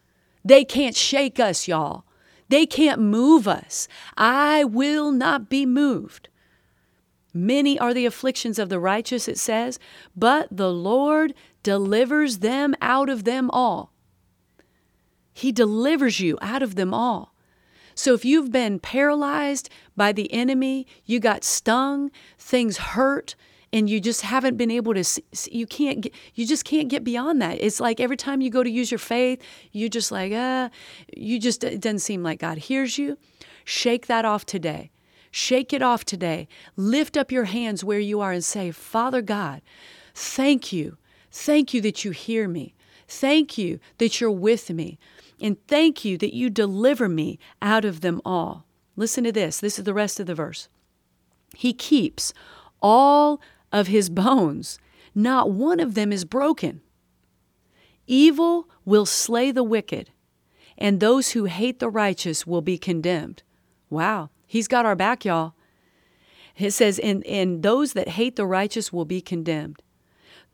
They 0.44 0.64
can't 0.64 0.96
shake 0.96 1.38
us, 1.38 1.68
y'all. 1.68 2.04
They 2.48 2.64
can't 2.64 3.00
move 3.00 3.46
us. 3.46 3.86
I 4.16 4.64
will 4.64 5.12
not 5.12 5.50
be 5.50 5.66
moved. 5.66 6.30
Many 7.34 7.78
are 7.78 7.92
the 7.92 8.06
afflictions 8.06 8.58
of 8.58 8.70
the 8.70 8.80
righteous, 8.80 9.28
it 9.28 9.38
says, 9.38 9.78
but 10.16 10.48
the 10.50 10.72
Lord 10.72 11.34
delivers 11.62 12.38
them 12.38 12.74
out 12.80 13.10
of 13.10 13.24
them 13.24 13.50
all. 13.50 13.92
He 15.38 15.52
delivers 15.52 16.18
you 16.18 16.36
out 16.42 16.64
of 16.64 16.74
them 16.74 16.92
all. 16.92 17.32
So 17.94 18.12
if 18.12 18.24
you've 18.24 18.50
been 18.50 18.80
paralyzed 18.80 19.70
by 19.96 20.10
the 20.10 20.32
enemy, 20.32 20.84
you 21.04 21.20
got 21.20 21.44
stung, 21.44 22.10
things 22.40 22.78
hurt, 22.78 23.36
and 23.72 23.88
you 23.88 24.00
just 24.00 24.22
haven't 24.22 24.56
been 24.56 24.72
able 24.72 24.94
to 24.94 25.22
you 25.52 25.64
can't 25.64 26.00
get, 26.00 26.14
you 26.34 26.44
just 26.44 26.64
can't 26.64 26.88
get 26.88 27.04
beyond 27.04 27.40
that. 27.40 27.58
It's 27.60 27.78
like 27.78 28.00
every 28.00 28.16
time 28.16 28.40
you 28.40 28.50
go 28.50 28.64
to 28.64 28.70
use 28.70 28.90
your 28.90 28.98
faith 28.98 29.40
you're 29.70 29.88
just 29.88 30.10
like 30.10 30.32
ah 30.34 30.70
you 31.16 31.38
just 31.38 31.62
it 31.62 31.80
doesn't 31.80 32.00
seem 32.00 32.24
like 32.24 32.40
god 32.40 32.58
hears 32.58 32.98
you. 32.98 33.16
Shake 33.64 34.08
that 34.08 34.24
off 34.24 34.44
today. 34.44 34.90
Shake 35.30 35.72
it 35.72 35.82
off 35.82 36.04
today. 36.04 36.48
Lift 36.74 37.16
up 37.16 37.30
your 37.30 37.44
hands 37.44 37.84
where 37.84 38.00
you 38.00 38.20
are 38.20 38.32
and 38.32 38.44
say 38.44 38.72
father 38.72 39.22
god 39.22 39.62
thank 40.14 40.72
you. 40.72 40.96
Thank 41.30 41.74
you 41.74 41.80
that 41.82 42.04
you 42.04 42.10
hear 42.10 42.48
me. 42.48 42.74
Thank 43.06 43.56
you 43.56 43.78
that 43.98 44.20
you're 44.20 44.30
with 44.30 44.70
me 44.70 44.98
and 45.40 45.56
thank 45.66 46.04
you 46.04 46.18
that 46.18 46.34
you 46.34 46.50
deliver 46.50 47.08
me 47.08 47.38
out 47.62 47.84
of 47.84 48.00
them 48.00 48.20
all. 48.24 48.64
Listen 48.96 49.24
to 49.24 49.32
this. 49.32 49.60
This 49.60 49.78
is 49.78 49.84
the 49.84 49.94
rest 49.94 50.18
of 50.18 50.26
the 50.26 50.34
verse. 50.34 50.68
He 51.54 51.72
keeps 51.72 52.32
all 52.82 53.40
of 53.72 53.86
his 53.86 54.10
bones, 54.10 54.78
not 55.14 55.50
one 55.50 55.80
of 55.80 55.94
them 55.94 56.12
is 56.12 56.24
broken. 56.24 56.80
Evil 58.06 58.68
will 58.84 59.06
slay 59.06 59.50
the 59.50 59.62
wicked, 59.62 60.10
and 60.76 60.98
those 60.98 61.30
who 61.32 61.44
hate 61.44 61.78
the 61.78 61.90
righteous 61.90 62.46
will 62.46 62.62
be 62.62 62.78
condemned. 62.78 63.42
Wow, 63.90 64.30
he's 64.46 64.68
got 64.68 64.86
our 64.86 64.96
back, 64.96 65.24
y'all. 65.24 65.54
It 66.56 66.72
says, 66.72 66.98
and, 66.98 67.24
and 67.26 67.62
those 67.62 67.92
that 67.92 68.08
hate 68.10 68.36
the 68.36 68.46
righteous 68.46 68.92
will 68.92 69.04
be 69.04 69.20
condemned. 69.20 69.82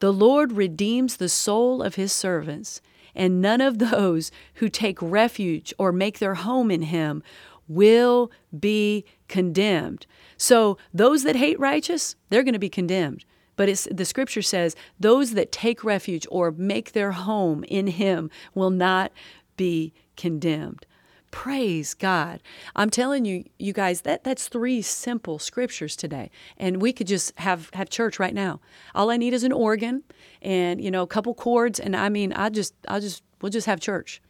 The 0.01 0.13
Lord 0.13 0.53
redeems 0.53 1.17
the 1.17 1.29
soul 1.29 1.83
of 1.83 1.95
his 1.95 2.13
servants 2.13 2.83
and 3.15 3.41
none 3.41 3.61
of 3.61 3.79
those 3.79 4.31
who 4.55 4.69
take 4.69 5.01
refuge 5.01 5.73
or 5.79 5.93
make 5.93 6.19
their 6.19 6.35
home 6.35 6.71
in 6.71 6.83
him 6.83 7.23
will 7.69 8.31
be 8.59 9.05
condemned. 9.29 10.07
So 10.37 10.77
those 10.93 11.23
that 11.23 11.37
hate 11.37 11.59
righteous, 11.59 12.17
they're 12.29 12.43
going 12.43 12.53
to 12.55 12.59
be 12.59 12.69
condemned. 12.69 13.25
But 13.57 13.87
the 13.91 14.05
scripture 14.05 14.43
says 14.43 14.75
those 14.99 15.33
that 15.33 15.53
take 15.53 15.85
refuge 15.85 16.27
or 16.31 16.51
make 16.51 16.93
their 16.93 17.13
home 17.13 17.65
in 17.65 17.87
him 17.87 18.31
will 18.55 18.71
not 18.71 19.13
be 19.57 19.93
condemned. 20.17 20.87
Praise 21.35 21.95
God. 21.95 22.41
I'm 22.77 22.91
telling 22.91 23.25
you, 23.25 23.45
you 23.59 23.73
guys, 23.73 24.03
that, 24.03 24.23
that's 24.23 24.47
three 24.47 24.81
simple 24.83 25.41
scriptures 25.41 25.97
today. 25.97 26.31
And 26.57 26.81
we 26.81 26.93
could 26.93 27.09
just 27.09 27.37
have, 27.41 27.71
have 27.73 27.91
church 27.91 28.21
right 28.21 28.33
now. 28.33 28.61
All 28.95 29.11
I 29.11 29.17
need 29.17 29.35
is 29.35 29.43
an 29.43 29.51
organ 29.51 30.05
and, 30.41 30.81
you 30.81 30.93
know, 30.93 31.03
a 31.03 31.09
couple 31.09 31.35
chords. 31.35 31.81
And 31.81 31.97
I 31.97 32.09
mean, 32.09 32.33
I 32.35 32.51
just, 32.51 32.73
I'll 32.87 33.01
just, 33.01 33.25
we'll 33.43 33.51
just 33.51 33.67
have 33.67 33.81
church. 33.81 34.23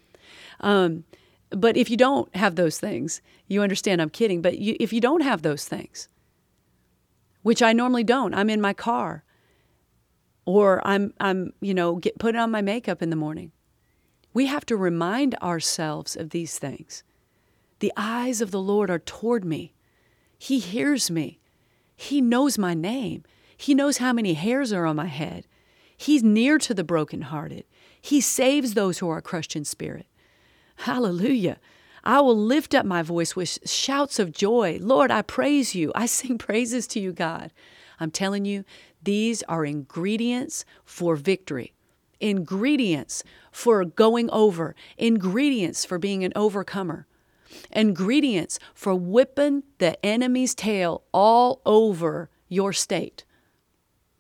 Um, 0.61 1.05
but 1.51 1.77
if 1.77 1.91
you 1.91 1.99
don't 1.99 2.35
have 2.35 2.57
those 2.57 2.81
things, 2.81 3.21
you 3.49 3.61
understand 3.61 4.01
I'm 4.01 4.09
kidding. 4.09 4.41
But 4.41 4.57
you, 4.57 4.75
if 4.81 4.91
you 4.91 5.03
don't 5.03 5.23
have 5.23 5.43
those 5.43 5.69
things, 5.69 6.09
which 7.43 7.61
I 7.61 7.75
normally 7.75 8.05
don't, 8.05 8.35
I'm 8.35 8.49
in 8.49 8.63
my 8.63 8.73
car 8.73 9.25
or 10.47 10.81
I'm, 10.87 11.13
I'm 11.21 11.53
you 11.61 11.75
know, 11.75 11.97
get, 11.97 12.19
putting 12.19 12.41
on 12.41 12.51
my 12.51 12.63
makeup 12.63 13.03
in 13.03 13.11
the 13.11 13.17
morning 13.17 13.53
we 14.35 14.47
have 14.47 14.67
to 14.67 14.77
remind 14.77 15.37
ourselves 15.37 16.17
of 16.17 16.31
these 16.31 16.59
things. 16.59 17.05
The 17.79 17.93
eyes 17.97 18.41
of 18.41 18.51
the 18.51 18.61
Lord 18.61 18.91
are 18.91 18.99
toward 18.99 19.45
me. 19.45 19.73
He 20.37 20.59
hears 20.59 21.11
me. 21.11 21.39
He 21.97 22.21
knows 22.21 22.59
my 22.59 22.75
name. 22.75 23.23
He 23.57 23.75
knows 23.75 23.99
how 23.99 24.13
many 24.13 24.35
hairs 24.35 24.73
are 24.73 24.85
on 24.85 24.97
my 24.97 25.07
head. 25.07 25.47
He's 25.97 26.25
near 26.25 26.59
to 26.59 26.75
the 26.75 26.83
brokenhearted. 26.83 27.65
He 28.01 28.21
saves 28.21 28.75
those 28.75 28.99
who 28.99 29.09
are 29.09 29.23
crushed 29.23 29.55
in 29.55 29.65
spirit. 29.65 30.07
Hallelujah. 30.79 31.59
I 32.03 32.21
will 32.21 32.37
lift 32.37 32.75
up 32.75 32.85
my 32.85 33.03
voice 33.03 33.37
with 33.37 33.71
shouts 33.71 34.19
of 34.19 34.33
joy. 34.33 34.79
Lord, 34.81 35.13
I 35.13 35.23
praise 35.23 35.75
you. 35.77 35.93
I 35.95 36.07
sing 36.07 36.37
praises 36.39 36.89
to 36.89 37.01
you, 37.01 37.13
God. 37.13 37.53
I'm 38.01 38.11
telling 38.11 38.45
you, 38.45 38.65
these 39.01 39.45
are 39.45 39.65
ingredients 39.65 40.65
for 40.85 41.15
victory 41.15 41.73
ingredients 42.25 43.23
for 43.53 43.85
going 43.85 44.31
over, 44.31 44.75
ingredients 44.97 45.85
for 45.85 45.99
being 45.99 46.25
an 46.25 46.33
overcomer, 46.35 47.07
ingredients 47.71 48.59
for 48.73 48.95
whipping 48.95 49.63
the 49.79 50.05
enemy's 50.05 50.55
tail 50.55 51.05
all 51.13 51.61
over 51.67 52.31
your 52.49 52.73
state. 52.73 53.25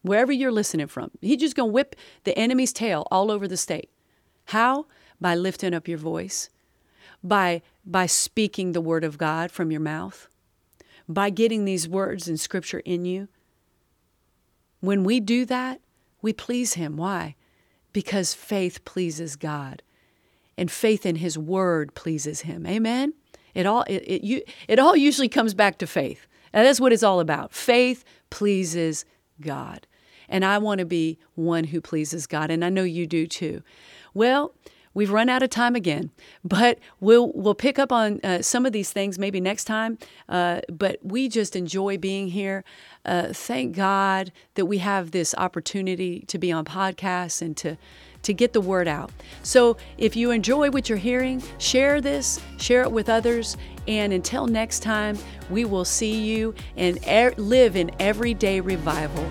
Wherever 0.02 0.32
you're 0.32 0.52
listening 0.52 0.86
from, 0.86 1.12
he's 1.22 1.40
just 1.40 1.56
going 1.56 1.70
to 1.70 1.72
whip 1.72 1.96
the 2.24 2.38
enemy's 2.38 2.74
tail 2.74 3.08
all 3.10 3.30
over 3.30 3.48
the 3.48 3.56
state. 3.56 3.90
How? 4.46 4.86
By 5.18 5.34
lifting 5.34 5.72
up 5.72 5.88
your 5.88 5.96
voice, 5.96 6.50
by, 7.22 7.62
by 7.86 8.04
speaking 8.04 8.72
the 8.72 8.82
word 8.82 9.02
of 9.02 9.16
God 9.16 9.50
from 9.50 9.70
your 9.70 9.80
mouth, 9.80 10.28
by 11.08 11.30
getting 11.30 11.64
these 11.64 11.88
words 11.88 12.28
in 12.28 12.36
scripture 12.36 12.80
in 12.80 13.06
you. 13.06 13.28
When 14.80 15.04
we 15.04 15.20
do 15.20 15.46
that, 15.46 15.80
we 16.20 16.34
please 16.34 16.74
him. 16.74 16.98
Why? 16.98 17.36
Because 17.94 18.34
faith 18.34 18.84
pleases 18.84 19.36
God 19.36 19.82
and 20.58 20.70
faith 20.70 21.06
in 21.06 21.16
his 21.16 21.38
word 21.38 21.94
pleases 21.94 22.42
him. 22.42 22.66
Amen. 22.66 23.14
It 23.54 23.64
all 23.64 23.84
it, 23.84 24.02
it, 24.06 24.24
you, 24.24 24.42
it 24.68 24.78
all 24.78 24.96
usually 24.96 25.28
comes 25.28 25.54
back 25.54 25.78
to 25.78 25.86
faith. 25.86 26.26
And 26.52 26.66
that's 26.66 26.80
what 26.80 26.92
it's 26.92 27.02
all 27.02 27.20
about. 27.20 27.54
Faith 27.54 28.04
pleases 28.28 29.04
God. 29.40 29.86
And 30.28 30.44
I 30.44 30.58
want 30.58 30.80
to 30.80 30.84
be 30.84 31.18
one 31.34 31.64
who 31.64 31.80
pleases 31.80 32.26
God, 32.26 32.50
and 32.50 32.64
I 32.64 32.68
know 32.68 32.84
you 32.84 33.06
do 33.06 33.26
too. 33.26 33.62
Well, 34.14 34.54
we've 34.94 35.10
run 35.10 35.28
out 35.28 35.42
of 35.42 35.50
time 35.50 35.74
again, 35.74 36.10
but 36.42 36.78
we'll 37.00 37.32
we'll 37.34 37.54
pick 37.54 37.78
up 37.78 37.92
on 37.92 38.20
uh, 38.24 38.40
some 38.40 38.64
of 38.64 38.72
these 38.72 38.92
things 38.92 39.18
maybe 39.18 39.40
next 39.40 39.64
time. 39.64 39.98
Uh, 40.28 40.60
but 40.72 40.98
we 41.02 41.28
just 41.28 41.54
enjoy 41.54 41.98
being 41.98 42.28
here. 42.28 42.64
Uh, 43.04 43.32
thank 43.32 43.76
God 43.76 44.32
that 44.54 44.66
we 44.66 44.78
have 44.78 45.10
this 45.10 45.34
opportunity 45.36 46.20
to 46.28 46.38
be 46.38 46.50
on 46.50 46.64
podcasts 46.64 47.42
and 47.42 47.56
to 47.58 47.76
to 48.22 48.32
get 48.32 48.54
the 48.54 48.60
word 48.60 48.88
out. 48.88 49.12
So 49.42 49.76
if 49.98 50.16
you 50.16 50.30
enjoy 50.30 50.70
what 50.70 50.88
you're 50.88 50.98
hearing, 50.98 51.42
share 51.58 52.00
this, 52.00 52.40
share 52.56 52.82
it 52.82 52.90
with 52.90 53.10
others, 53.10 53.56
and 53.86 54.12
until 54.12 54.46
next 54.46 54.80
time, 54.80 55.18
we 55.50 55.64
will 55.64 55.84
see 55.84 56.22
you 56.22 56.54
and 56.76 56.98
er- 57.06 57.34
live 57.36 57.76
in 57.76 57.90
everyday 58.00 58.60
revival. 58.60 59.28